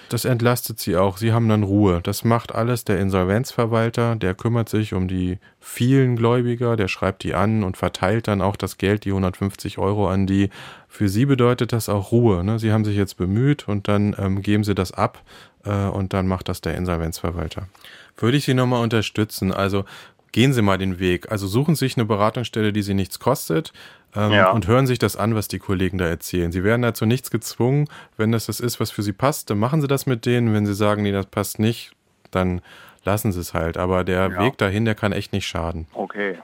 [0.08, 1.16] Das entlastet sie auch.
[1.16, 2.00] Sie haben dann Ruhe.
[2.02, 4.16] Das macht alles der Insolvenzverwalter.
[4.16, 6.76] Der kümmert sich um die vielen Gläubiger.
[6.76, 10.50] Der schreibt die an und verteilt dann auch das Geld, die 150 Euro an die.
[10.88, 12.44] Für sie bedeutet das auch Ruhe.
[12.44, 12.58] Ne?
[12.58, 15.22] Sie haben sich jetzt bemüht und dann ähm, geben sie das ab
[15.64, 17.68] äh, und dann macht das der Insolvenzverwalter.
[18.16, 19.52] Würde ich Sie nochmal unterstützen.
[19.52, 19.84] Also
[20.32, 21.30] gehen Sie mal den Weg.
[21.30, 23.72] Also suchen Sie sich eine Beratungsstelle, die Sie nichts kostet
[24.14, 24.50] ähm, ja.
[24.50, 26.52] und hören sich das an, was die Kollegen da erzählen.
[26.52, 27.88] Sie werden dazu nichts gezwungen.
[28.16, 30.52] Wenn das das ist, was für Sie passt, dann machen Sie das mit denen.
[30.52, 31.92] Wenn Sie sagen, nee, das passt nicht,
[32.30, 32.60] dann
[33.04, 33.76] lassen Sie es halt.
[33.76, 34.40] Aber der ja.
[34.40, 35.86] Weg dahin, der kann echt nicht schaden.
[35.94, 36.38] Okay.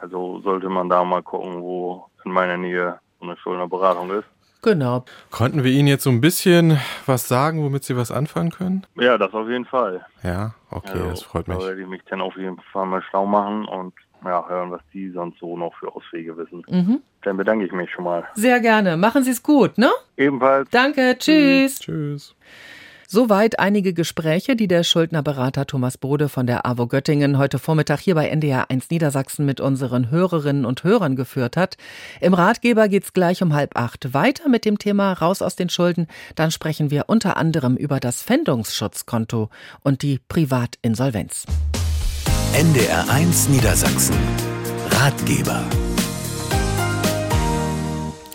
[0.00, 4.26] Also sollte man da mal gucken, wo in meiner Nähe so eine Schuldnerberatung ist.
[4.64, 5.04] Genau.
[5.30, 8.86] Konnten wir Ihnen jetzt so ein bisschen was sagen, womit Sie was anfangen können?
[8.96, 10.04] Ja, das auf jeden Fall.
[10.22, 11.58] Ja, okay, also, das freut mich.
[11.58, 13.92] Da werde ich mich dann auf jeden Fall mal schlau machen und
[14.24, 16.64] ja, hören, was die sonst so noch für Auswege wissen.
[16.68, 17.02] Mhm.
[17.22, 18.24] Dann bedanke ich mich schon mal.
[18.32, 18.96] Sehr gerne.
[18.96, 19.90] Machen Sie es gut, ne?
[20.16, 20.70] Ebenfalls.
[20.70, 21.16] Danke.
[21.18, 21.78] Tschüss.
[21.78, 22.34] Tschüss.
[23.14, 28.16] Soweit einige Gespräche, die der Schuldnerberater Thomas Bode von der AWO Göttingen heute Vormittag hier
[28.16, 31.76] bei NDR 1 Niedersachsen mit unseren Hörerinnen und Hörern geführt hat.
[32.20, 36.08] Im Ratgeber geht's gleich um halb acht weiter mit dem Thema Raus aus den Schulden.
[36.34, 39.48] Dann sprechen wir unter anderem über das Pfändungsschutzkonto
[39.84, 41.44] und die Privatinsolvenz.
[42.52, 44.16] NDR 1 Niedersachsen.
[44.90, 45.62] Ratgeber.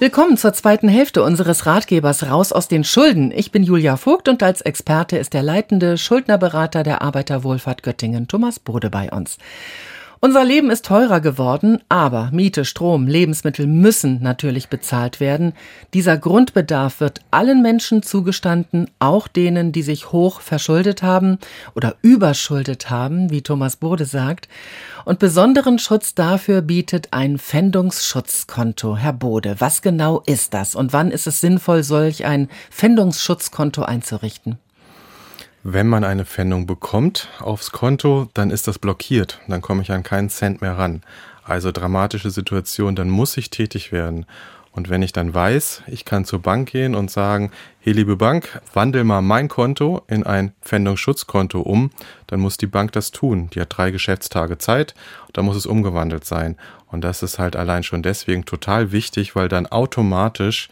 [0.02, 3.34] Willkommen zur zweiten Hälfte unseres Ratgebers Raus aus den Schulden.
[3.36, 8.60] Ich bin Julia Vogt und als Experte ist der leitende Schuldnerberater der Arbeiterwohlfahrt Göttingen, Thomas
[8.60, 9.38] Bode, bei uns.
[10.22, 15.54] Unser Leben ist teurer geworden, aber Miete, Strom, Lebensmittel müssen natürlich bezahlt werden.
[15.94, 21.40] Dieser Grundbedarf wird allen Menschen zugestanden, auch denen, die sich hoch verschuldet haben
[21.74, 24.50] oder überschuldet haben, wie Thomas Bode sagt.
[25.06, 28.98] Und besonderen Schutz dafür bietet ein Pfändungsschutzkonto.
[28.98, 34.58] Herr Bode, was genau ist das und wann ist es sinnvoll, solch ein Pfändungsschutzkonto einzurichten?
[35.72, 39.40] Wenn man eine Pfändung bekommt aufs Konto, dann ist das blockiert.
[39.48, 41.04] Dann komme ich an keinen Cent mehr ran.
[41.44, 44.26] Also dramatische Situation, dann muss ich tätig werden.
[44.72, 47.52] Und wenn ich dann weiß, ich kann zur Bank gehen und sagen,
[47.82, 51.92] hey liebe Bank, wandel mal mein Konto in ein Pfändungsschutzkonto um,
[52.26, 53.52] dann muss die Bank das tun.
[53.54, 54.96] Die hat drei Geschäftstage Zeit,
[55.34, 56.58] da muss es umgewandelt sein.
[56.88, 60.70] Und das ist halt allein schon deswegen total wichtig, weil dann automatisch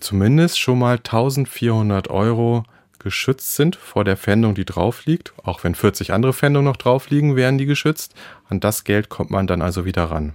[0.00, 2.64] zumindest schon mal 1400 Euro
[3.02, 5.32] geschützt sind vor der Pfändung, die drauf liegt.
[5.42, 8.14] Auch wenn 40 andere Pfändungen noch drauf liegen, werden die geschützt.
[8.48, 10.32] An das Geld kommt man dann also wieder ran.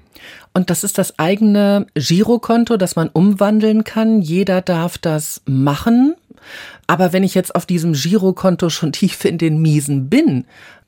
[0.53, 4.21] Und das ist das eigene Girokonto, das man umwandeln kann.
[4.21, 6.15] Jeder darf das machen.
[6.87, 10.45] Aber wenn ich jetzt auf diesem Girokonto schon tief in den Miesen bin,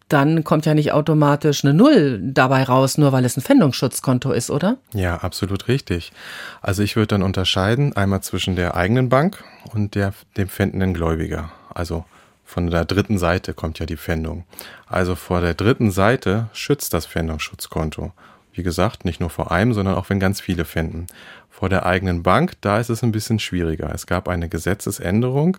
[0.10, 4.50] dann kommt ja nicht automatisch eine Null dabei raus, nur weil es ein Pfändungsschutzkonto ist,
[4.50, 4.78] oder?
[4.94, 6.12] Ja, absolut richtig.
[6.62, 11.52] Also ich würde dann unterscheiden einmal zwischen der eigenen Bank und der, dem pfändenden Gläubiger.
[11.74, 12.06] Also
[12.46, 14.44] von der dritten Seite kommt ja die Pfändung.
[14.88, 18.12] Also vor der dritten Seite schützt das Pfändungsschutzkonto.
[18.54, 21.08] Wie gesagt, nicht nur vor einem, sondern auch wenn ganz viele pfänden.
[21.50, 23.94] Vor der eigenen Bank, da ist es ein bisschen schwieriger.
[23.94, 25.58] Es gab eine Gesetzesänderung,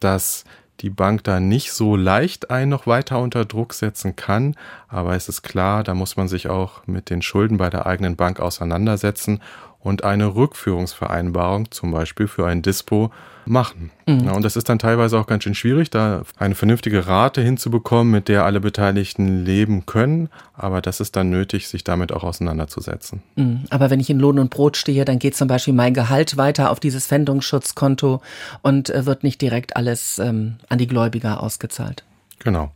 [0.00, 0.44] dass
[0.80, 4.56] die Bank da nicht so leicht einen noch weiter unter Druck setzen kann.
[4.88, 8.16] Aber es ist klar, da muss man sich auch mit den Schulden bei der eigenen
[8.16, 9.42] Bank auseinandersetzen
[9.78, 13.10] und eine Rückführungsvereinbarung, zum Beispiel für ein Dispo,
[13.46, 13.90] machen.
[14.06, 14.24] Mhm.
[14.24, 18.10] Ja, und das ist dann teilweise auch ganz schön schwierig, da eine vernünftige Rate hinzubekommen,
[18.10, 20.28] mit der alle Beteiligten leben können.
[20.54, 23.22] Aber das ist dann nötig, sich damit auch auseinanderzusetzen.
[23.36, 23.64] Mhm.
[23.70, 26.70] Aber wenn ich in Lohn und Brot stehe, dann geht zum Beispiel mein Gehalt weiter
[26.70, 28.20] auf dieses Pfändungsschutzkonto
[28.62, 32.04] und äh, wird nicht direkt alles ähm, an die Gläubiger ausgezahlt.
[32.40, 32.72] Genau.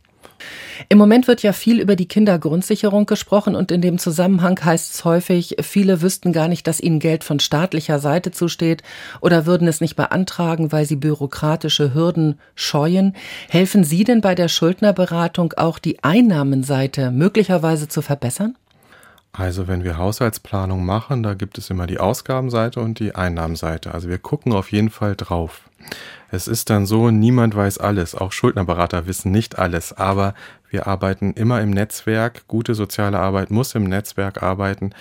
[0.89, 5.05] Im Moment wird ja viel über die Kindergrundsicherung gesprochen und in dem Zusammenhang heißt es
[5.05, 8.83] häufig, viele wüssten gar nicht, dass ihnen Geld von staatlicher Seite zusteht
[9.21, 13.15] oder würden es nicht beantragen, weil sie bürokratische Hürden scheuen.
[13.49, 18.55] Helfen Sie denn bei der Schuldnerberatung auch die Einnahmenseite möglicherweise zu verbessern?
[19.37, 23.93] Also wenn wir Haushaltsplanung machen, da gibt es immer die Ausgabenseite und die Einnahmenseite.
[23.93, 25.69] Also wir gucken auf jeden Fall drauf.
[26.31, 30.33] Es ist dann so, niemand weiß alles, auch Schuldnerberater wissen nicht alles, aber
[30.69, 32.47] wir arbeiten immer im Netzwerk.
[32.47, 34.93] Gute soziale Arbeit muss im Netzwerk arbeiten.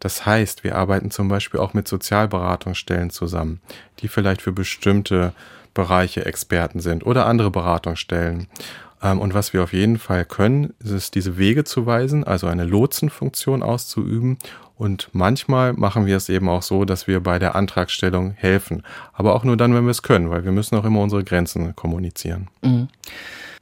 [0.00, 3.60] Das heißt, wir arbeiten zum Beispiel auch mit Sozialberatungsstellen zusammen,
[4.00, 5.32] die vielleicht für bestimmte
[5.74, 8.46] Bereiche Experten sind oder andere Beratungsstellen.
[9.02, 12.64] Ähm, und was wir auf jeden Fall können, ist diese Wege zu weisen, also eine
[12.64, 14.38] Lotsenfunktion auszuüben
[14.82, 18.82] und manchmal machen wir es eben auch so, dass wir bei der Antragstellung helfen.
[19.12, 21.76] Aber auch nur dann, wenn wir es können, weil wir müssen auch immer unsere Grenzen
[21.76, 22.48] kommunizieren.
[22.62, 22.88] Mhm.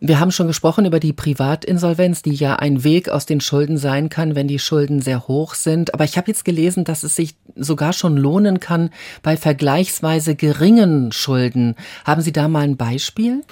[0.00, 4.08] Wir haben schon gesprochen über die Privatinsolvenz, die ja ein Weg aus den Schulden sein
[4.08, 5.92] kann, wenn die Schulden sehr hoch sind.
[5.92, 8.88] Aber ich habe jetzt gelesen, dass es sich sogar schon lohnen kann
[9.22, 11.74] bei vergleichsweise geringen Schulden.
[12.06, 13.42] Haben Sie da mal ein Beispiel?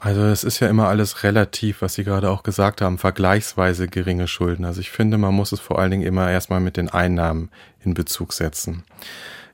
[0.00, 4.28] Also es ist ja immer alles relativ, was Sie gerade auch gesagt haben, vergleichsweise geringe
[4.28, 4.64] Schulden.
[4.64, 7.50] Also ich finde, man muss es vor allen Dingen immer erstmal mit den Einnahmen
[7.84, 8.84] in Bezug setzen.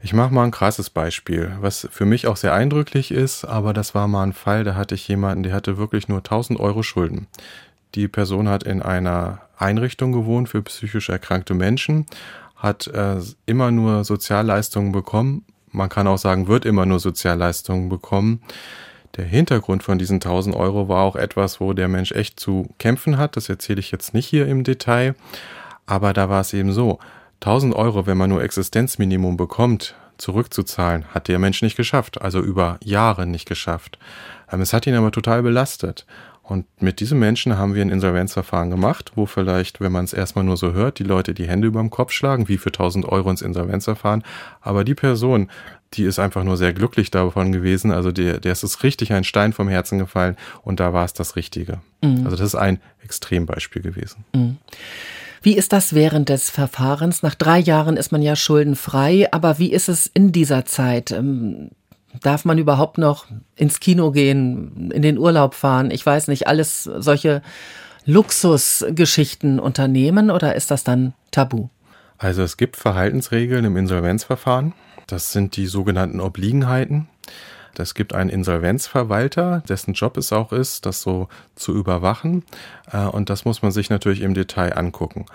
[0.03, 3.95] Ich mache mal ein krasses Beispiel, was für mich auch sehr eindrücklich ist, aber das
[3.95, 7.27] war mal ein Fall, da hatte ich jemanden, der hatte wirklich nur 1000 Euro Schulden.
[7.95, 12.05] Die Person hat in einer Einrichtung gewohnt für psychisch erkrankte Menschen,
[12.57, 15.47] hat äh, immer nur Sozialleistungen bekommen.
[15.73, 18.43] Man kann auch sagen, wird immer nur Sozialleistungen bekommen
[19.17, 23.17] der Hintergrund von diesen 1000 Euro war auch etwas, wo der Mensch echt zu kämpfen
[23.17, 23.37] hat.
[23.37, 25.15] Das erzähle ich jetzt nicht hier im Detail.
[25.87, 26.99] Aber da war es eben so.
[27.41, 32.23] 1000 Euro, wenn man nur Existenzminimum bekommt, zurückzuzahlen, hat der Mensch nicht geschafft.
[32.23, 33.99] Also über Jahre nicht geschafft.
[34.51, 36.07] Ähm, es hat ihn aber total belastet.
[36.43, 40.45] Und mit diesem Menschen haben wir ein Insolvenzverfahren gemacht, wo vielleicht, wenn man es erstmal
[40.45, 43.31] nur so hört, die Leute die Hände über dem Kopf schlagen, wie für 1000 Euro
[43.31, 44.23] ins Insolvenzverfahren.
[44.61, 45.49] Aber die Person,
[45.97, 47.91] die ist einfach nur sehr glücklich davon gewesen.
[47.91, 51.13] Also der, der ist es richtig ein Stein vom Herzen gefallen und da war es
[51.13, 51.81] das Richtige.
[52.03, 52.25] Mhm.
[52.25, 54.25] Also das ist ein Extrembeispiel gewesen.
[54.35, 54.57] Mhm.
[55.43, 57.23] Wie ist das während des Verfahrens?
[57.23, 61.11] Nach drei Jahren ist man ja schuldenfrei, aber wie ist es in dieser Zeit?
[61.11, 61.71] Ähm,
[62.23, 63.27] Darf man überhaupt noch
[63.57, 65.91] ins Kino gehen, in den Urlaub fahren?
[65.91, 67.43] Ich weiß nicht, alles solche
[68.07, 71.69] Luxusgeschichten unternehmen oder ist das dann tabu?
[72.19, 74.75] Also es gibt Verhaltensregeln im Insolvenzverfahren.
[75.07, 77.09] Das sind die sogenannten Obliegenheiten.
[77.77, 82.45] Es gibt einen Insolvenzverwalter, dessen Job es auch ist, das so zu überwachen.
[82.93, 85.27] Äh, und das muss man sich natürlich im Detail angucken.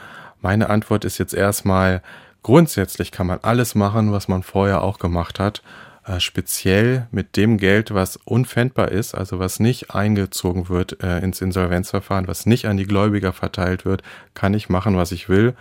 [0.41, 2.01] Meine Antwort ist jetzt erstmal,
[2.43, 5.61] grundsätzlich kann man alles machen, was man vorher auch gemacht hat.
[6.05, 11.41] Äh, speziell mit dem Geld, was unfändbar ist, also was nicht eingezogen wird äh, ins
[11.41, 14.01] Insolvenzverfahren, was nicht an die Gläubiger verteilt wird,
[14.33, 15.55] kann ich machen, was ich will.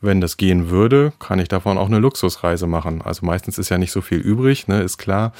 [0.00, 3.00] Wenn das gehen würde, kann ich davon auch eine Luxusreise machen.
[3.02, 5.32] Also meistens ist ja nicht so viel übrig, ne, ist klar.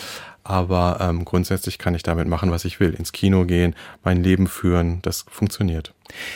[0.45, 2.95] Aber ähm, grundsätzlich kann ich damit machen, was ich will.
[2.95, 5.93] Ins Kino gehen, mein Leben führen, das funktioniert.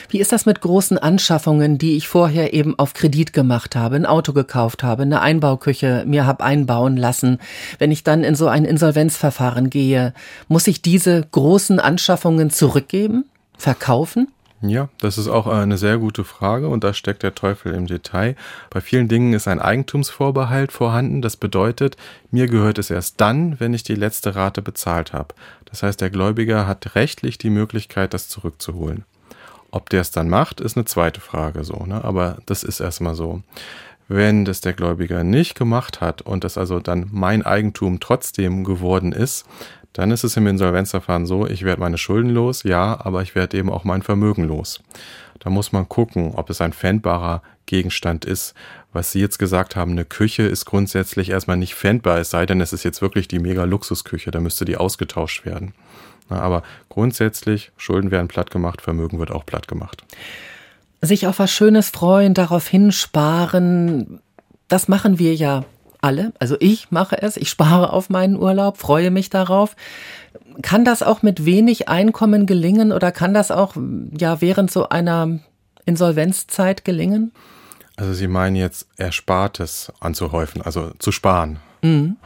[0.09, 4.05] Wie ist das mit großen Anschaffungen, die ich vorher eben auf Kredit gemacht habe, ein
[4.05, 7.39] Auto gekauft habe, eine Einbauküche mir habe einbauen lassen?
[7.79, 10.13] Wenn ich dann in so ein Insolvenzverfahren gehe,
[10.49, 13.23] muss ich diese großen Anschaffungen zurückgeben,
[13.57, 14.27] verkaufen?
[14.63, 18.35] Ja, das ist auch eine sehr gute Frage und da steckt der Teufel im Detail.
[18.69, 21.23] Bei vielen Dingen ist ein Eigentumsvorbehalt vorhanden.
[21.23, 21.97] Das bedeutet,
[22.29, 25.33] mir gehört es erst dann, wenn ich die letzte Rate bezahlt habe.
[25.65, 29.03] Das heißt, der Gläubiger hat rechtlich die Möglichkeit, das zurückzuholen.
[29.71, 32.03] Ob der es dann macht, ist eine zweite Frage so, ne?
[32.03, 33.41] aber das ist erstmal so.
[34.07, 39.13] Wenn das der Gläubiger nicht gemacht hat und das also dann mein Eigentum trotzdem geworden
[39.13, 39.45] ist,
[39.93, 43.57] dann ist es im Insolvenzverfahren so, ich werde meine Schulden los, ja, aber ich werde
[43.57, 44.81] eben auch mein Vermögen los.
[45.39, 48.53] Da muss man gucken, ob es ein fändbarer Gegenstand ist.
[48.93, 52.61] Was Sie jetzt gesagt haben, eine Küche ist grundsätzlich erstmal nicht fändbar, es sei denn,
[52.61, 55.73] es ist jetzt wirklich die mega Luxusküche, da müsste die ausgetauscht werden.
[56.29, 60.03] aber grundsätzlich, Schulden werden platt gemacht, Vermögen wird auch platt gemacht.
[61.01, 64.21] Sich auf was Schönes freuen, darauf hinsparen,
[64.67, 65.65] das machen wir ja
[66.01, 69.75] alle, also ich mache es, ich spare auf meinen Urlaub, freue mich darauf.
[70.61, 73.75] Kann das auch mit wenig Einkommen gelingen oder kann das auch
[74.17, 75.39] ja während so einer
[75.85, 77.31] Insolvenzzeit gelingen?
[77.95, 81.59] Also Sie meinen jetzt Erspartes anzuhäufen, also zu sparen.
[81.81, 82.17] Mhm.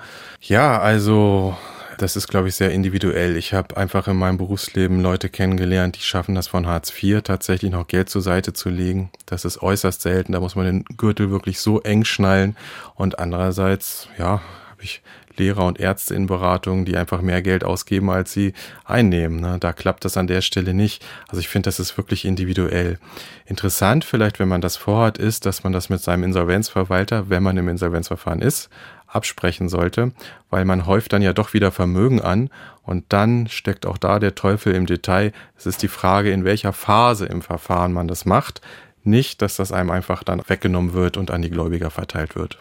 [0.42, 1.56] Ja, also
[1.98, 3.36] das ist, glaube ich, sehr individuell.
[3.38, 7.72] Ich habe einfach in meinem Berufsleben Leute kennengelernt, die schaffen das von Hartz IV tatsächlich
[7.72, 9.10] noch Geld zur Seite zu legen.
[9.26, 10.34] Das ist äußerst selten.
[10.34, 12.56] Da muss man den Gürtel wirklich so eng schnallen.
[12.96, 15.02] Und andererseits, ja, habe ich
[15.38, 18.54] Lehrer und Ärzte in Beratung, die einfach mehr Geld ausgeben, als sie
[18.84, 19.40] einnehmen.
[19.40, 19.58] Ne?
[19.60, 21.06] Da klappt das an der Stelle nicht.
[21.28, 23.00] Also ich finde, das ist wirklich individuell.
[23.46, 27.58] Interessant vielleicht, wenn man das vorhat, ist, dass man das mit seinem Insolvenzverwalter, wenn man
[27.58, 28.70] im Insolvenzverfahren ist,
[29.16, 30.12] absprechen sollte,
[30.50, 32.50] weil man häuft dann ja doch wieder Vermögen an
[32.84, 35.32] und dann steckt auch da der Teufel im Detail.
[35.58, 38.62] Es ist die Frage, in welcher Phase im Verfahren man das macht,
[39.04, 42.60] nicht, dass das einem einfach dann weggenommen wird und an die Gläubiger verteilt wird.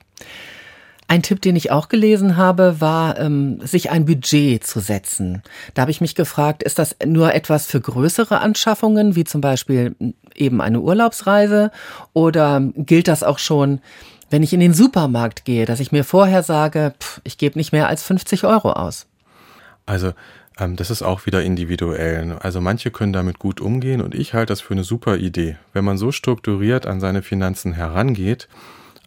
[1.06, 5.42] Ein Tipp, den ich auch gelesen habe, war, ähm, sich ein Budget zu setzen.
[5.74, 9.94] Da habe ich mich gefragt, ist das nur etwas für größere Anschaffungen, wie zum Beispiel
[10.34, 11.70] eben eine Urlaubsreise,
[12.14, 13.80] oder gilt das auch schon
[14.34, 17.70] wenn ich in den Supermarkt gehe, dass ich mir vorher sage, pff, ich gebe nicht
[17.70, 19.06] mehr als 50 Euro aus?
[19.86, 20.12] Also
[20.58, 22.36] ähm, das ist auch wieder individuell.
[22.40, 25.56] Also manche können damit gut umgehen und ich halte das für eine super Idee.
[25.72, 28.48] Wenn man so strukturiert an seine Finanzen herangeht,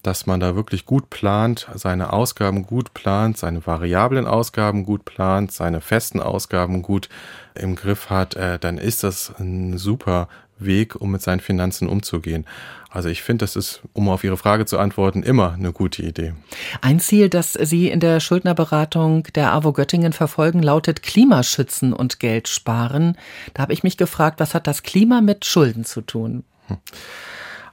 [0.01, 5.51] dass man da wirklich gut plant, seine Ausgaben gut plant, seine variablen Ausgaben gut plant,
[5.51, 7.09] seine festen Ausgaben gut
[7.53, 12.45] im Griff hat, äh, dann ist das ein super Weg, um mit seinen Finanzen umzugehen.
[12.89, 16.33] Also ich finde, das ist, um auf Ihre Frage zu antworten, immer eine gute Idee.
[16.81, 22.47] Ein Ziel, das Sie in der Schuldnerberatung der AWO Göttingen verfolgen, lautet Klimaschützen und Geld
[22.47, 23.17] sparen.
[23.53, 26.43] Da habe ich mich gefragt, was hat das Klima mit Schulden zu tun?
[26.67, 26.77] Hm.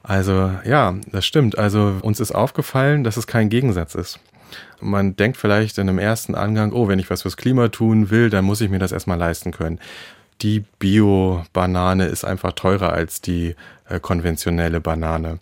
[0.03, 1.57] Also ja, das stimmt.
[1.57, 4.19] Also uns ist aufgefallen, dass es kein Gegensatz ist.
[4.79, 8.29] Man denkt vielleicht in einem ersten Angang, oh, wenn ich was fürs Klima tun will,
[8.29, 9.79] dann muss ich mir das erstmal leisten können
[10.41, 13.55] die Bio-Banane ist einfach teurer als die
[13.87, 15.39] äh, konventionelle Banane.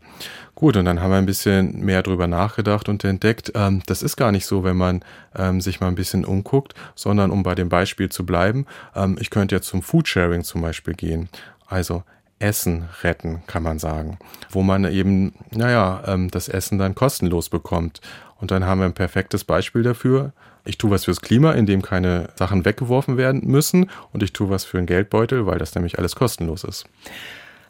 [0.55, 4.15] Gut, und dann haben wir ein bisschen mehr drüber nachgedacht und entdeckt, ähm, das ist
[4.15, 5.03] gar nicht so, wenn man
[5.35, 9.29] ähm, sich mal ein bisschen umguckt, sondern um bei dem Beispiel zu bleiben, ähm, ich
[9.29, 11.29] könnte jetzt zum Foodsharing zum Beispiel gehen.
[11.67, 12.03] Also
[12.39, 14.19] Essen retten, kann man sagen.
[14.49, 18.01] Wo man eben, naja, ähm, das Essen dann kostenlos bekommt.
[18.39, 20.33] Und dann haben wir ein perfektes Beispiel dafür.
[20.65, 24.63] Ich tue was fürs Klima, indem keine Sachen weggeworfen werden müssen und ich tue was
[24.63, 26.85] für einen Geldbeutel, weil das nämlich alles kostenlos ist.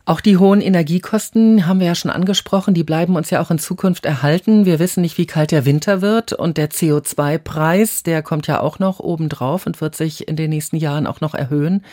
[0.06, 3.58] Auch die hohen Energiekosten haben wir ja schon angesprochen, die bleiben uns ja auch in
[3.58, 4.66] Zukunft erhalten.
[4.66, 8.80] Wir wissen nicht, wie kalt der Winter wird und der CO2-Preis, der kommt ja auch
[8.80, 11.86] noch obendrauf und wird sich in den nächsten Jahren auch noch erhöhen.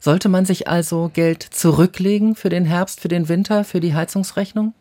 [0.00, 4.74] Sollte man sich also Geld zurücklegen für den Herbst, für den Winter, für die Heizungsrechnung?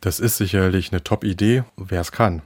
[0.00, 2.40] Das ist sicherlich eine Top-Idee, wer es kann.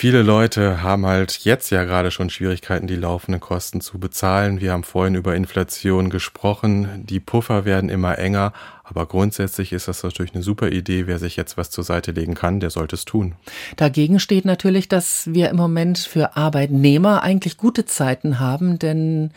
[0.00, 4.58] Viele Leute haben halt jetzt ja gerade schon Schwierigkeiten, die laufenden Kosten zu bezahlen.
[4.58, 7.04] Wir haben vorhin über Inflation gesprochen.
[7.04, 8.54] Die Puffer werden immer enger.
[8.82, 11.06] Aber grundsätzlich ist das natürlich eine super Idee.
[11.06, 13.34] Wer sich jetzt was zur Seite legen kann, der sollte es tun.
[13.76, 19.32] Dagegen steht natürlich, dass wir im Moment für Arbeitnehmer eigentlich gute Zeiten haben, denn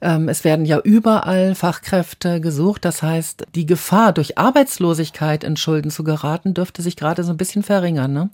[0.00, 2.84] ähm, es werden ja überall Fachkräfte gesucht.
[2.84, 7.36] Das heißt, die Gefahr, durch Arbeitslosigkeit in Schulden zu geraten, dürfte sich gerade so ein
[7.36, 8.12] bisschen verringern.
[8.12, 8.30] Ne?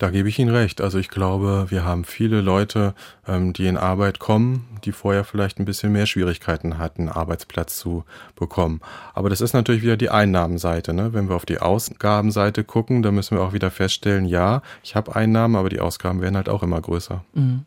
[0.00, 0.80] Da gebe ich Ihnen recht.
[0.80, 2.94] Also ich glaube, wir haben viele Leute,
[3.28, 8.04] ähm, die in Arbeit kommen, die vorher vielleicht ein bisschen mehr Schwierigkeiten hatten, Arbeitsplatz zu
[8.34, 8.80] bekommen.
[9.12, 10.94] Aber das ist natürlich wieder die Einnahmenseite.
[10.94, 11.12] Ne?
[11.12, 15.14] Wenn wir auf die Ausgabenseite gucken, dann müssen wir auch wieder feststellen, ja, ich habe
[15.14, 17.22] Einnahmen, aber die Ausgaben werden halt auch immer größer.
[17.34, 17.66] Mhm.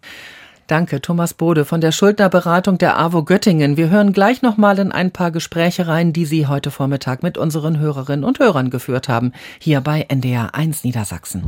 [0.65, 3.77] Danke, Thomas Bode von der Schuldnerberatung der AWO Göttingen.
[3.77, 7.77] Wir hören gleich nochmal in ein paar Gespräche rein, die Sie heute Vormittag mit unseren
[7.77, 11.43] Hörerinnen und Hörern geführt haben, hier bei NDR 1 Niedersachsen.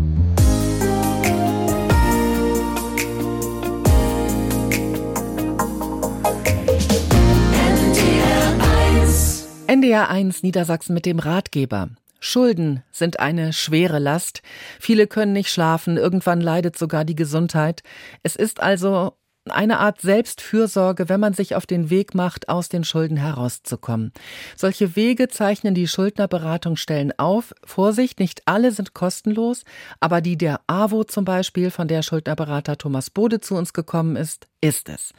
[9.75, 11.89] NDR 1 Niedersachsen mit dem Ratgeber.
[12.21, 14.41] Schulden sind eine schwere Last.
[14.79, 17.83] Viele können nicht schlafen, irgendwann leidet sogar die Gesundheit.
[18.23, 19.17] Es ist also
[19.49, 24.13] eine Art Selbstfürsorge, wenn man sich auf den Weg macht, aus den Schulden herauszukommen.
[24.55, 27.53] Solche Wege zeichnen die Schuldnerberatungsstellen auf.
[27.65, 29.63] Vorsicht, nicht alle sind kostenlos,
[29.99, 34.47] aber die der AWO zum Beispiel, von der Schuldnerberater Thomas Bode zu uns gekommen ist,
[34.67, 35.13] ist es.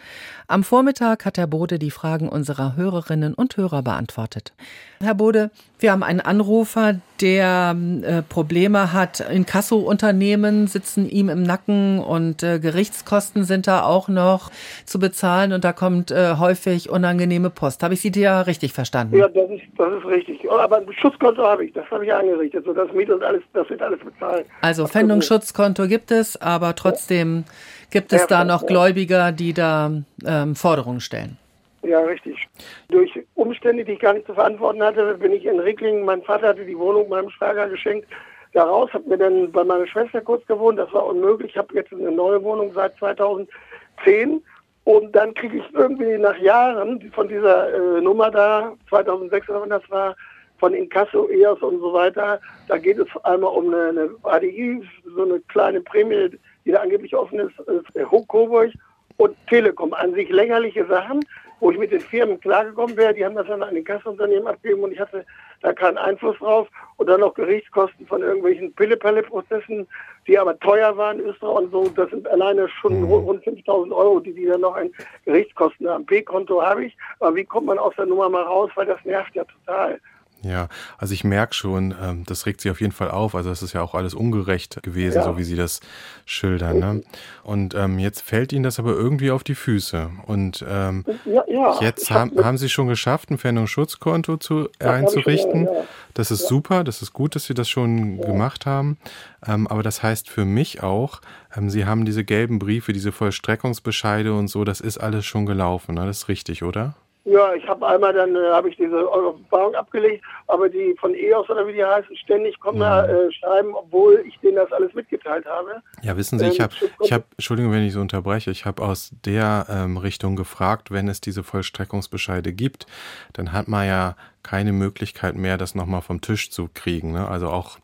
[0.48, 4.52] Am Vormittag hat Herr Bode die Fragen unserer Hörerinnen und Hörer beantwortet.
[5.00, 9.20] Herr Bode, wir haben einen Anrufer, der äh, Probleme hat.
[9.20, 14.50] Inkasso-Unternehmen sitzen ihm im Nacken und äh, Gerichtskosten sind da auch noch
[14.85, 17.82] zu bezahlen und da kommt äh, häufig unangenehme Post.
[17.82, 19.16] Habe ich Sie ja richtig verstanden?
[19.16, 20.50] Ja, das ist, das ist richtig.
[20.50, 23.68] Aber ein Schutzkonto habe ich, das habe ich eingerichtet, so das Miete und alles, das
[23.68, 24.47] wird alles bezahlt.
[24.62, 27.44] Also Pfändungsschutzkonto gibt es, aber trotzdem
[27.91, 29.91] gibt es da noch Gläubiger, die da
[30.24, 31.39] ähm, Forderungen stellen.
[31.82, 32.49] Ja, richtig.
[32.89, 36.49] Durch Umstände, die ich gar nicht zu verantworten hatte, bin ich in Ricklingen, mein Vater
[36.49, 38.09] hatte die Wohnung meinem Schwager geschenkt,
[38.53, 41.74] da raus, habe mir dann bei meiner Schwester kurz gewohnt, das war unmöglich, ich habe
[41.74, 44.43] jetzt eine neue Wohnung seit 2010
[44.84, 49.70] und dann kriege ich irgendwie nach Jahren von dieser äh, Nummer da, 2006 oder wann
[49.70, 50.16] das war,
[50.59, 54.82] von Inkasso, EOS und so weiter, da geht es einmal um eine, eine ADI,
[55.14, 56.30] so eine kleine Prämie,
[56.66, 58.72] die da angeblich offen ist, ist Hoch Coburg
[59.16, 59.94] und Telekom.
[59.94, 61.24] An sich lächerliche Sachen,
[61.60, 63.14] wo ich mit den Firmen klargekommen wäre.
[63.14, 65.24] Die haben das dann an den Kassenunternehmen abgegeben und ich hatte
[65.62, 66.68] da keinen Einfluss drauf.
[66.96, 69.86] Und dann noch Gerichtskosten von irgendwelchen Pille-Palle-Prozessen,
[70.26, 71.88] die aber teuer waren, Österreich und so.
[71.88, 73.04] Das sind alleine schon Mhm.
[73.04, 74.90] rund 5000 Euro, die die dann noch an
[75.24, 76.04] Gerichtskosten haben.
[76.04, 78.70] P-Konto habe ich, aber wie kommt man aus der Nummer mal raus?
[78.74, 80.00] Weil das nervt ja total.
[80.43, 80.68] Ja,
[80.99, 83.34] also ich merke schon, ähm, das regt sie auf jeden Fall auf.
[83.34, 85.24] Also es ist ja auch alles ungerecht gewesen, Ja.
[85.24, 85.80] so wie sie das
[86.24, 86.78] schildern.
[86.78, 87.03] Ne?
[87.43, 90.11] Und ähm, jetzt fällt ihnen das aber irgendwie auf die Füße.
[90.26, 91.80] Und ähm, Ja, ja.
[91.80, 95.68] jetzt hab haben, haben sie schon geschafft, ein Pfändungsschutzkonto zu, schon, einzurichten.
[96.14, 98.99] Das ist super, das ist gut, dass sie das schon gemacht haben.
[99.47, 101.20] Ähm, aber das heißt für mich auch,
[101.57, 105.95] ähm, sie haben diese gelben Briefe, diese Vollstreckungsbescheide und so, das ist alles schon gelaufen.
[105.95, 106.07] Ne?
[106.07, 106.95] Das ist richtig, oder?
[107.27, 111.51] Ja, ich habe einmal dann äh, habe ich diese Offenbarung abgelegt, aber die von EOS
[111.51, 115.45] oder wie die heißen, ständig kommen da äh, schreiben, obwohl ich denen das alles mitgeteilt
[115.45, 115.83] habe.
[116.03, 118.81] Ja, wissen Sie, ich Ähm, habe, ich habe, Entschuldigung, wenn ich so unterbreche, ich habe
[118.81, 122.87] aus der ähm, Richtung gefragt, wenn es diese Vollstreckungsbescheide gibt,
[123.33, 124.14] dann hat man ja
[124.45, 127.11] keine Möglichkeit mehr, das nochmal vom Tisch zu kriegen.
[127.11, 127.27] Ne?
[127.27, 127.79] Also auch,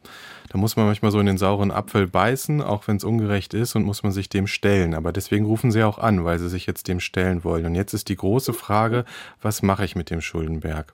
[0.52, 3.74] da muss man manchmal so in den sauren Apfel beißen, auch wenn es ungerecht ist
[3.74, 4.92] und muss man sich dem stellen.
[4.92, 7.64] Aber deswegen rufen sie auch an, weil sie sich jetzt dem stellen wollen.
[7.64, 9.06] Und jetzt ist die große Frage,
[9.40, 10.92] was mache ich mit dem Schuldenberg?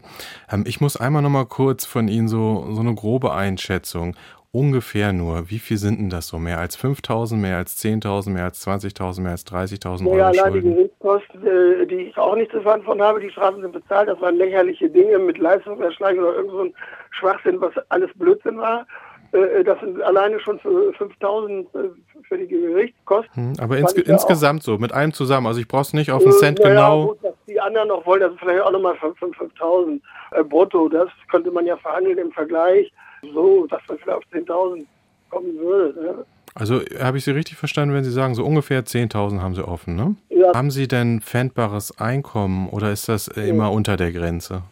[0.51, 4.15] Ähm, ich muss einmal nochmal kurz von Ihnen so, so eine grobe Einschätzung.
[4.53, 5.51] Ungefähr nur.
[5.51, 6.39] Wie viel sind denn das so?
[6.39, 10.53] Mehr als 5.000, mehr als 10.000, mehr als 20.000, mehr als 30.000 Naja, Euro allein
[10.55, 10.61] die?
[10.61, 14.09] Gerichtskosten, äh, die ich auch nicht zu verantworten habe, die Strafen sind bezahlt.
[14.09, 16.75] Das waren lächerliche Dinge mit Leistungserschlag oder irgend so ein
[17.11, 18.87] Schwachsinn, was alles Blödsinn war.
[19.33, 21.89] Äh, das sind alleine schon für 5.000 äh,
[22.27, 23.55] für die Gerichtskosten.
[23.55, 25.47] Hm, Aber ja insgesamt so, mit allem zusammen.
[25.47, 27.07] Also ich brauche es nicht auf einen Äh, Cent naja, genau.
[27.09, 30.01] Gut, was die anderen noch wollen, das ist vielleicht auch nochmal 5.000
[30.33, 30.89] äh, brutto.
[30.89, 32.93] Das könnte man ja verhandeln im Vergleich.
[33.35, 34.87] So, dass man vielleicht auf 10.000
[35.31, 36.01] kommen würde.
[36.01, 36.25] Ne?
[36.55, 39.95] Also habe ich Sie richtig verstanden, wenn Sie sagen, so ungefähr 10.000 haben Sie offen,
[39.95, 40.17] ne?
[40.31, 40.55] Ja.
[40.55, 44.63] Haben Sie denn pfändbares Einkommen oder ist das immer unter der Grenze?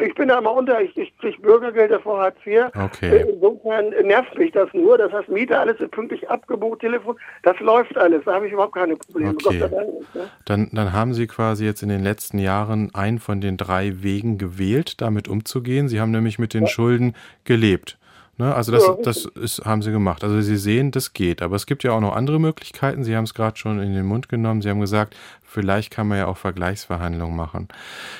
[0.00, 2.66] Ich bin da immer unter, ich, ich kriege Bürgergelder vor Hartz IV.
[2.74, 3.18] Okay.
[3.18, 4.98] Äh, Insofern nervt mich das nur.
[4.98, 8.22] Das heißt, Miete, alles ist pünktlich abgebucht, Telefon, das läuft alles.
[8.24, 9.30] Da habe ich überhaupt keine Probleme.
[9.30, 9.58] Okay.
[9.58, 10.28] Gott sei Dank nicht, ne?
[10.44, 14.38] Dann, dann haben Sie quasi jetzt in den letzten Jahren einen von den drei Wegen
[14.38, 15.88] gewählt, damit umzugehen.
[15.88, 17.14] Sie haben nämlich mit den Schulden
[17.44, 17.98] gelebt.
[18.38, 18.54] Ne?
[18.54, 20.22] Also das, Ja, das ist, haben Sie gemacht.
[20.22, 21.42] Also Sie sehen, das geht.
[21.42, 23.02] Aber es gibt ja auch noch andere Möglichkeiten.
[23.04, 24.60] Sie haben es gerade schon in den Mund genommen.
[24.60, 27.68] Sie haben gesagt, vielleicht kann man ja auch Vergleichsverhandlungen machen.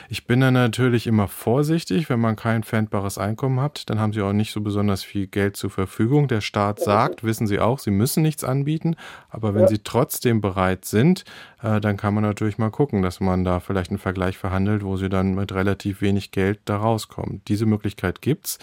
[0.09, 4.23] Ich bin da natürlich immer vorsichtig, wenn man kein pfändbares Einkommen hat, dann haben Sie
[4.23, 6.29] auch nicht so besonders viel Geld zur Verfügung.
[6.29, 8.97] Der Staat sagt, wissen Sie auch, Sie müssen nichts anbieten,
[9.29, 11.25] aber wenn Sie trotzdem bereit sind,
[11.63, 14.97] äh, dann kann man natürlich mal gucken, dass man da vielleicht einen Vergleich verhandelt, wo
[14.97, 17.43] Sie dann mit relativ wenig Geld da rauskommen.
[17.49, 18.59] Diese Möglichkeit gibt's.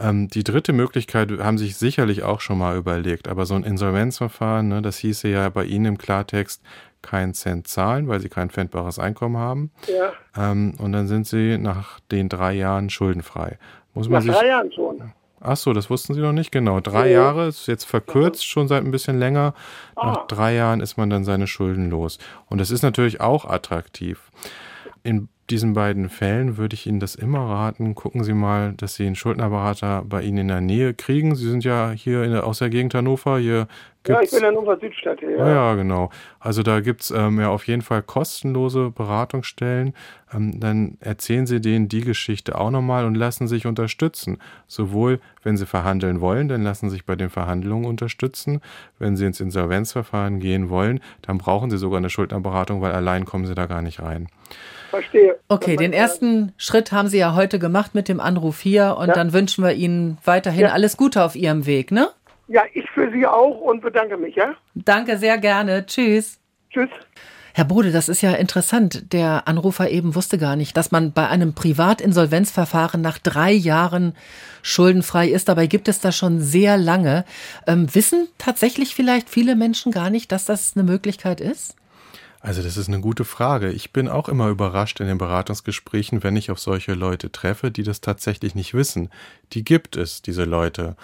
[0.00, 4.68] Ähm, die dritte Möglichkeit haben sich sicherlich auch schon mal überlegt, aber so ein Insolvenzverfahren,
[4.68, 6.62] ne, das hieße ja bei Ihnen im Klartext
[7.02, 9.70] keinen Cent zahlen, weil Sie kein pfändbares Einkommen haben.
[9.86, 13.58] Ja, Ähm, und dann sind Sie nach den drei Jahren schuldenfrei.
[13.94, 14.40] Muss man nach sich.
[14.40, 15.12] drei Jahren schon.
[15.40, 16.80] Ach so, das wussten Sie noch nicht genau.
[16.80, 17.12] Drei Nee.
[17.12, 19.54] Jahre ist jetzt verkürzt, schon seit ein bisschen länger.
[19.94, 20.06] Ah.
[20.06, 22.18] Nach drei Jahren ist man dann seine Schulden los.
[22.48, 24.20] Und das ist natürlich auch attraktiv.
[25.08, 27.94] In diesen beiden Fällen würde ich Ihnen das immer raten.
[27.94, 31.34] Gucken Sie mal, dass Sie einen Schuldnerberater bei Ihnen in der Nähe kriegen.
[31.34, 33.38] Sie sind ja hier in der, aus der Gegend Hannover.
[33.38, 33.66] Hier
[34.06, 35.30] Ja, ich bin in Hannover Südstadt hier.
[35.30, 36.10] ja, ja, genau.
[36.40, 39.94] Also da gibt's ähm, ja auf jeden Fall kostenlose Beratungsstellen.
[40.34, 44.36] Ähm, dann erzählen Sie denen die Geschichte auch nochmal und lassen sich unterstützen.
[44.66, 48.60] Sowohl, wenn Sie verhandeln wollen, dann lassen Sie sich bei den Verhandlungen unterstützen.
[48.98, 53.46] Wenn Sie ins Insolvenzverfahren gehen wollen, dann brauchen Sie sogar eine Schuldnerberatung, weil allein kommen
[53.46, 54.28] Sie da gar nicht rein.
[54.90, 55.38] Verstehe.
[55.48, 59.14] Okay, den ersten Schritt haben Sie ja heute gemacht mit dem Anruf hier und Ja.
[59.14, 60.72] dann wünschen wir Ihnen weiterhin Ja.
[60.72, 62.08] alles Gute auf Ihrem Weg, ne?
[62.48, 64.54] Ja, ich für Sie auch und bedanke mich, ja?
[64.74, 65.84] Danke sehr gerne.
[65.86, 66.38] Tschüss.
[66.70, 66.88] Tschüss.
[67.54, 69.12] Herr Bode, das ist ja interessant.
[69.12, 74.14] Der Anrufer eben wusste gar nicht, dass man bei einem Privatinsolvenzverfahren nach drei Jahren
[74.62, 75.48] schuldenfrei ist.
[75.48, 77.24] Dabei gibt es das schon sehr lange.
[77.66, 81.74] Ähm, wissen tatsächlich vielleicht viele Menschen gar nicht, dass das eine Möglichkeit ist?
[82.40, 83.70] Also das ist eine gute Frage.
[83.70, 87.82] Ich bin auch immer überrascht in den Beratungsgesprächen, wenn ich auf solche Leute treffe, die
[87.82, 89.10] das tatsächlich nicht wissen.
[89.52, 90.96] Die gibt es, diese Leute.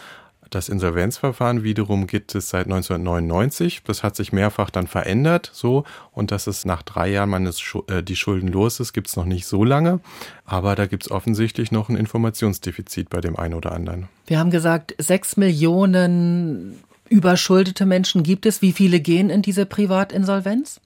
[0.50, 3.82] Das Insolvenzverfahren wiederum gibt es seit 1999.
[3.84, 5.82] Das hat sich mehrfach dann verändert, so.
[6.12, 9.24] Und dass es nach drei Jahren man äh, die Schulden los ist, gibt es noch
[9.24, 9.98] nicht so lange.
[10.44, 14.08] Aber da gibt es offensichtlich noch ein Informationsdefizit bei dem einen oder anderen.
[14.28, 16.78] Wir haben gesagt, sechs Millionen
[17.08, 18.62] überschuldete Menschen gibt es.
[18.62, 20.80] Wie viele gehen in diese Privatinsolvenz?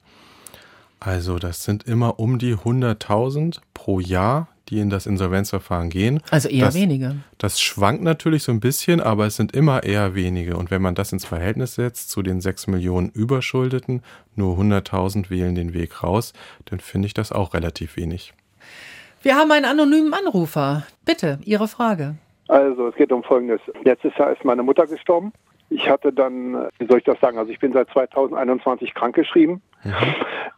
[0.99, 6.21] Also das sind immer um die 100.000 pro Jahr, die in das Insolvenzverfahren gehen.
[6.29, 7.15] Also eher das, wenige.
[7.37, 10.57] Das schwankt natürlich so ein bisschen, aber es sind immer eher wenige.
[10.57, 14.03] Und wenn man das ins Verhältnis setzt zu den 6 Millionen Überschuldeten,
[14.35, 16.33] nur 100.000 wählen den Weg raus,
[16.65, 18.33] dann finde ich das auch relativ wenig.
[19.21, 20.83] Wir haben einen anonymen Anrufer.
[21.05, 22.15] Bitte, Ihre Frage.
[22.47, 23.61] Also, es geht um Folgendes.
[23.83, 25.33] Letztes Jahr ist meine Mutter gestorben.
[25.69, 29.93] Ich hatte dann, wie soll ich das sagen, also ich bin seit 2021 krankgeschrieben mhm.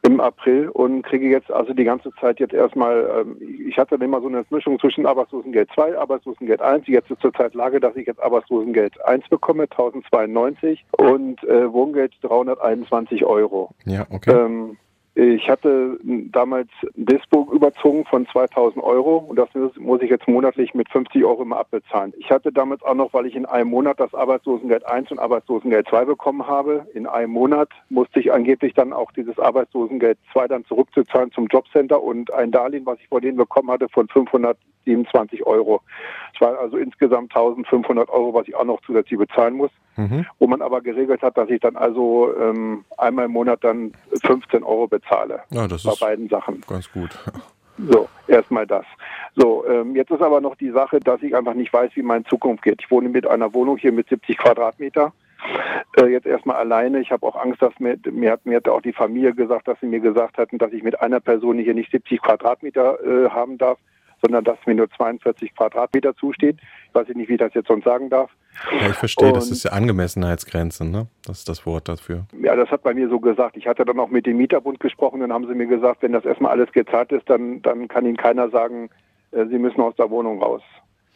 [0.04, 4.22] im April und kriege jetzt also die ganze Zeit jetzt erstmal, ähm, ich hatte immer
[4.22, 6.88] so eine Mischung zwischen Arbeitslosengeld 2, Arbeitslosengeld 1.
[6.88, 13.26] Jetzt ist zurzeit Lage, dass ich jetzt Arbeitslosengeld 1 bekomme, 1092 und äh, Wohngeld 321
[13.26, 13.72] Euro.
[13.86, 14.32] Ja, okay.
[14.32, 14.78] Ähm,
[15.14, 20.90] ich hatte damals Dispo überzogen von 2000 Euro und das muss ich jetzt monatlich mit
[20.90, 22.14] 50 Euro immer abbezahlen.
[22.18, 25.90] Ich hatte damals auch noch, weil ich in einem Monat das Arbeitslosengeld 1 und Arbeitslosengeld
[25.90, 30.66] 2 bekommen habe, in einem Monat musste ich angeblich dann auch dieses Arbeitslosengeld 2 dann
[30.66, 35.82] zurückzuzahlen zum Jobcenter und ein Darlehen, was ich vor denen bekommen hatte, von 527 Euro.
[36.34, 40.26] Es waren also insgesamt 1500 Euro, was ich auch noch zusätzlich bezahlen muss mhm.
[40.40, 43.92] wo man aber geregelt hat, dass ich dann also ähm, einmal im Monat dann
[44.24, 45.01] 15 Euro bezahle.
[45.50, 46.62] Ja, das bei ist beiden Sachen.
[46.68, 47.18] Ganz gut.
[47.78, 48.86] So, erstmal das.
[49.36, 52.24] So, ähm, jetzt ist aber noch die Sache, dass ich einfach nicht weiß, wie meine
[52.26, 52.82] Zukunft geht.
[52.82, 55.14] Ich wohne mit einer Wohnung hier mit 70 Quadratmeter.
[55.98, 57.00] Äh, jetzt erstmal alleine.
[57.00, 59.80] Ich habe auch Angst, dass mir, mir hat mir hat auch die Familie gesagt, dass
[59.80, 63.58] sie mir gesagt hatten, dass ich mit einer Person hier nicht 70 Quadratmeter äh, haben
[63.58, 63.80] darf,
[64.22, 66.58] sondern dass mir nur 42 Quadratmeter zusteht.
[66.88, 68.30] Ich weiß nicht, wie ich das jetzt sonst sagen darf.
[68.80, 71.08] Ja, ich verstehe, und, das ist ja Angemessenheitsgrenze, ne?
[71.26, 72.26] Das ist das Wort dafür.
[72.42, 73.58] Ja, das hat bei mir so gesagt.
[73.58, 76.26] Ich hatte dann auch mit dem Mieterbund gesprochen, dann haben sie mir gesagt, wenn das
[76.26, 78.90] erstmal alles gezahlt ist, dann, dann kann Ihnen keiner sagen,
[79.32, 80.62] äh, Sie müssen aus der Wohnung raus.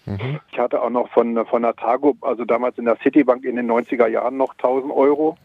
[0.05, 0.39] Mhm.
[0.51, 3.69] Ich hatte auch noch von, von der Tago, also damals in der Citibank in den
[3.69, 5.37] 90er Jahren noch 1000 Euro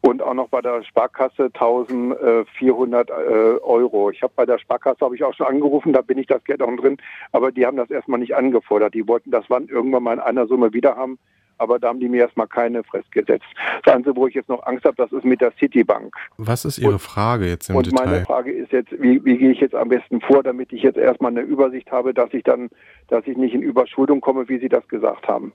[0.00, 4.10] und auch noch bei der Sparkasse 1400 äh, Euro.
[4.10, 6.62] Ich habe bei der Sparkasse habe ich auch schon angerufen, da bin ich das Geld
[6.62, 6.98] auch drin,
[7.32, 8.94] aber die haben das erstmal nicht angefordert.
[8.94, 11.18] Die wollten das wann irgendwann mal in einer Summe wieder haben,
[11.58, 13.46] aber da haben die mir erstmal keine Frist gesetzt.
[13.84, 16.14] Das Einzige, wo ich jetzt noch Angst habe, das ist mit der Citibank.
[16.36, 18.02] Was ist Ihre und, Frage jetzt im und Detail?
[18.02, 20.82] Und meine Frage ist jetzt, wie, wie gehe ich jetzt am besten vor, damit ich
[20.82, 22.70] jetzt erstmal eine Übersicht habe, dass ich dann,
[23.08, 25.52] dass ich nicht in Überschuldung komme, wie Sie das gesagt haben.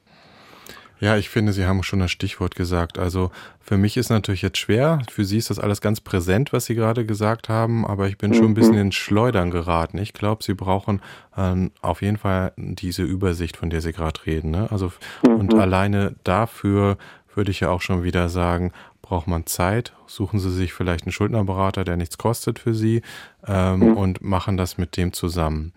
[1.00, 3.00] Ja, ich finde, Sie haben schon das Stichwort gesagt.
[3.00, 3.32] Also
[3.62, 5.00] für mich ist natürlich jetzt schwer.
[5.10, 8.34] Für Sie ist das alles ganz präsent, was Sie gerade gesagt haben, aber ich bin
[8.34, 8.82] schon ein bisschen mhm.
[8.82, 9.97] ins Schleudern geraten.
[9.97, 11.02] Ich glaube, Sie brauchen
[11.38, 14.52] ähm, auf jeden Fall diese Übersicht, von der Sie gerade reden.
[14.52, 14.68] Ne?
[14.72, 14.91] Also
[15.24, 15.60] und mhm.
[15.60, 16.97] alleine dafür
[17.34, 19.93] würde ich ja auch schon wieder sagen, braucht man Zeit.
[20.06, 23.02] Suchen Sie sich vielleicht einen Schuldnerberater, der nichts kostet für Sie
[23.47, 23.97] ähm, mhm.
[23.97, 25.72] und machen das mit dem zusammen.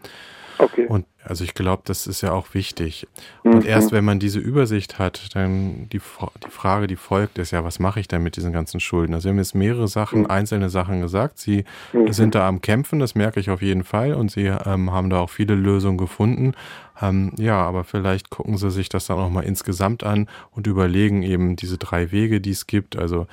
[0.63, 0.87] Okay.
[0.87, 3.09] Und also ich glaube, das ist ja auch wichtig.
[3.43, 3.67] Und mhm.
[3.67, 6.01] erst wenn man diese Übersicht hat, dann die,
[6.45, 9.13] die Frage, die folgt, ist ja, was mache ich denn mit diesen ganzen Schulden?
[9.15, 10.27] Also Sie haben jetzt mehrere Sachen, mhm.
[10.27, 11.39] einzelne Sachen gesagt.
[11.39, 12.13] Sie mhm.
[12.13, 14.15] sind da am Kämpfen, das merke ich auf jeden Fall.
[14.15, 16.55] Und Sie ähm, haben da auch viele Lösungen gefunden.
[17.01, 21.23] Ähm, ja, aber vielleicht gucken Sie sich das dann auch mal insgesamt an und überlegen
[21.23, 22.97] eben diese drei Wege, die es gibt.
[22.97, 23.27] Also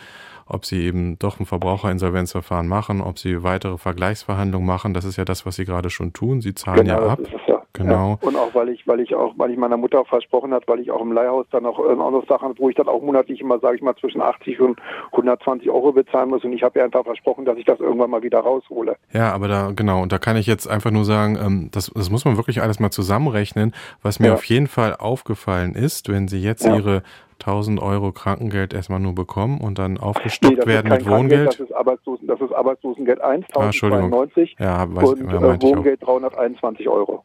[0.50, 4.94] ob sie eben doch ein Verbraucherinsolvenzverfahren machen, ob sie weitere Vergleichsverhandlungen machen.
[4.94, 6.42] Das ist ja das, was sie gerade schon tun.
[6.42, 7.20] Sie zahlen genau, ja ab.
[7.48, 7.60] Ja.
[7.74, 8.18] Genau.
[8.22, 8.28] Ja.
[8.28, 10.92] Und auch weil ich, weil ich auch, weil ich meiner Mutter versprochen hat, weil ich
[10.92, 13.60] auch im Leihhaus dann auch, äh, auch noch Sachen, wo ich dann auch monatlich immer,
[13.60, 14.80] sage ich mal, zwischen 80 und
[15.12, 16.44] 120 Euro bezahlen muss.
[16.44, 18.98] Und ich habe ihr einfach versprochen, dass ich das irgendwann mal wieder raushole.
[19.14, 22.10] Ja, aber da, genau, und da kann ich jetzt einfach nur sagen, ähm, das, das
[22.10, 23.74] muss man wirklich alles mal zusammenrechnen.
[24.02, 24.34] Was mir ja.
[24.34, 27.04] auf jeden Fall aufgefallen ist, wenn Sie jetzt Ihre
[27.40, 31.48] 1000 Euro Krankengeld erstmal nur bekommen und dann aufgestockt nee, werden mit Wohngeld?
[31.48, 36.88] Das ist, Arbeitslosen, das ist Arbeitslosengeld 1, 1092 ah, ja, weiß, und äh, Wohngeld 321
[36.90, 37.24] Euro.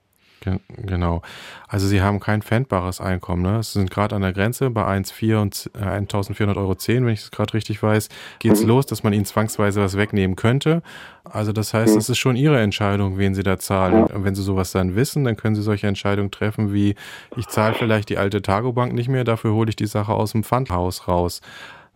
[0.76, 1.22] Genau.
[1.68, 3.42] Also Sie haben kein pfändbares Einkommen.
[3.42, 3.62] Ne?
[3.62, 7.30] Sie sind gerade an der Grenze bei 1,4 und 1.400 äh, Euro, wenn ich es
[7.30, 8.68] gerade richtig weiß, geht es mhm.
[8.68, 10.82] los, dass man Ihnen zwangsweise was wegnehmen könnte.
[11.24, 11.98] Also das heißt, mhm.
[11.98, 14.04] es ist schon Ihre Entscheidung, wen Sie da zahlen.
[14.04, 16.94] Und wenn Sie sowas dann wissen, dann können Sie solche Entscheidungen treffen wie,
[17.36, 20.44] ich zahle vielleicht die alte Tagobank nicht mehr, dafür hole ich die Sache aus dem
[20.44, 21.40] Pfandhaus raus.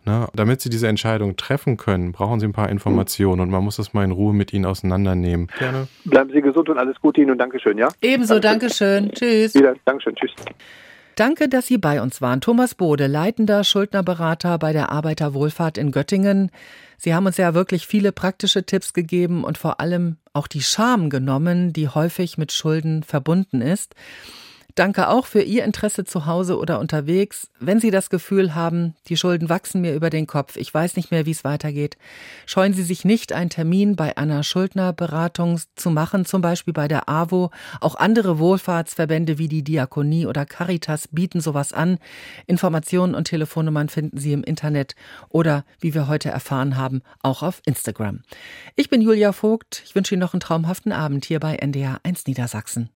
[0.09, 0.27] Ne?
[0.33, 3.93] Damit Sie diese Entscheidung treffen können, brauchen Sie ein paar Informationen und man muss das
[3.93, 5.49] mal in Ruhe mit Ihnen auseinandernehmen.
[5.59, 5.87] Gerne.
[6.03, 7.89] Bleiben Sie gesund und alles Gute Ihnen und Dankeschön, ja?
[8.01, 9.11] Ebenso, Dankeschön.
[9.11, 9.53] Tschüss.
[9.53, 10.31] Wieder, Dankeschön, tschüss.
[11.15, 12.41] Danke, dass Sie bei uns waren.
[12.41, 16.49] Thomas Bode, leitender Schuldnerberater bei der Arbeiterwohlfahrt in Göttingen.
[16.97, 21.11] Sie haben uns ja wirklich viele praktische Tipps gegeben und vor allem auch die Scham
[21.11, 23.93] genommen, die häufig mit Schulden verbunden ist.
[24.79, 27.49] Danke auch für Ihr Interesse zu Hause oder unterwegs.
[27.59, 31.11] Wenn Sie das Gefühl haben, die Schulden wachsen mir über den Kopf, ich weiß nicht
[31.11, 31.97] mehr, wie es weitergeht,
[32.45, 37.09] scheuen Sie sich nicht, einen Termin bei einer Schuldnerberatung zu machen, zum Beispiel bei der
[37.09, 37.51] AWO.
[37.81, 41.97] Auch andere Wohlfahrtsverbände wie die Diakonie oder Caritas bieten sowas an.
[42.47, 44.95] Informationen und Telefonnummern finden Sie im Internet
[45.27, 48.21] oder, wie wir heute erfahren haben, auch auf Instagram.
[48.77, 49.83] Ich bin Julia Vogt.
[49.85, 52.89] Ich wünsche Ihnen noch einen traumhaften Abend hier bei NDR 1 Niedersachsen.